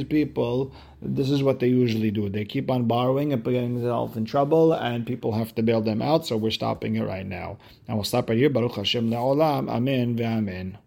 people, 0.03 0.73
this 1.01 1.29
is 1.29 1.43
what 1.43 1.59
they 1.59 1.67
usually 1.67 2.11
do. 2.11 2.29
They 2.29 2.45
keep 2.45 2.69
on 2.69 2.85
borrowing 2.85 3.31
and 3.31 3.43
getting 3.43 3.75
themselves 3.75 4.17
in 4.17 4.25
trouble, 4.25 4.73
and 4.73 5.05
people 5.05 5.33
have 5.33 5.53
to 5.55 5.63
bail 5.63 5.81
them 5.81 6.01
out. 6.01 6.25
So 6.25 6.35
we're 6.37 6.51
stopping 6.51 6.95
it 6.95 7.03
right 7.03 7.25
now, 7.25 7.57
and 7.87 7.97
we'll 7.97 8.03
stop 8.03 8.29
right 8.29 8.37
here. 8.37 8.49
Baruch 8.49 8.75
Hashem 8.75 9.09
le'olam. 9.09 9.69
Amen 9.69 10.17
ve'amen. 10.17 10.77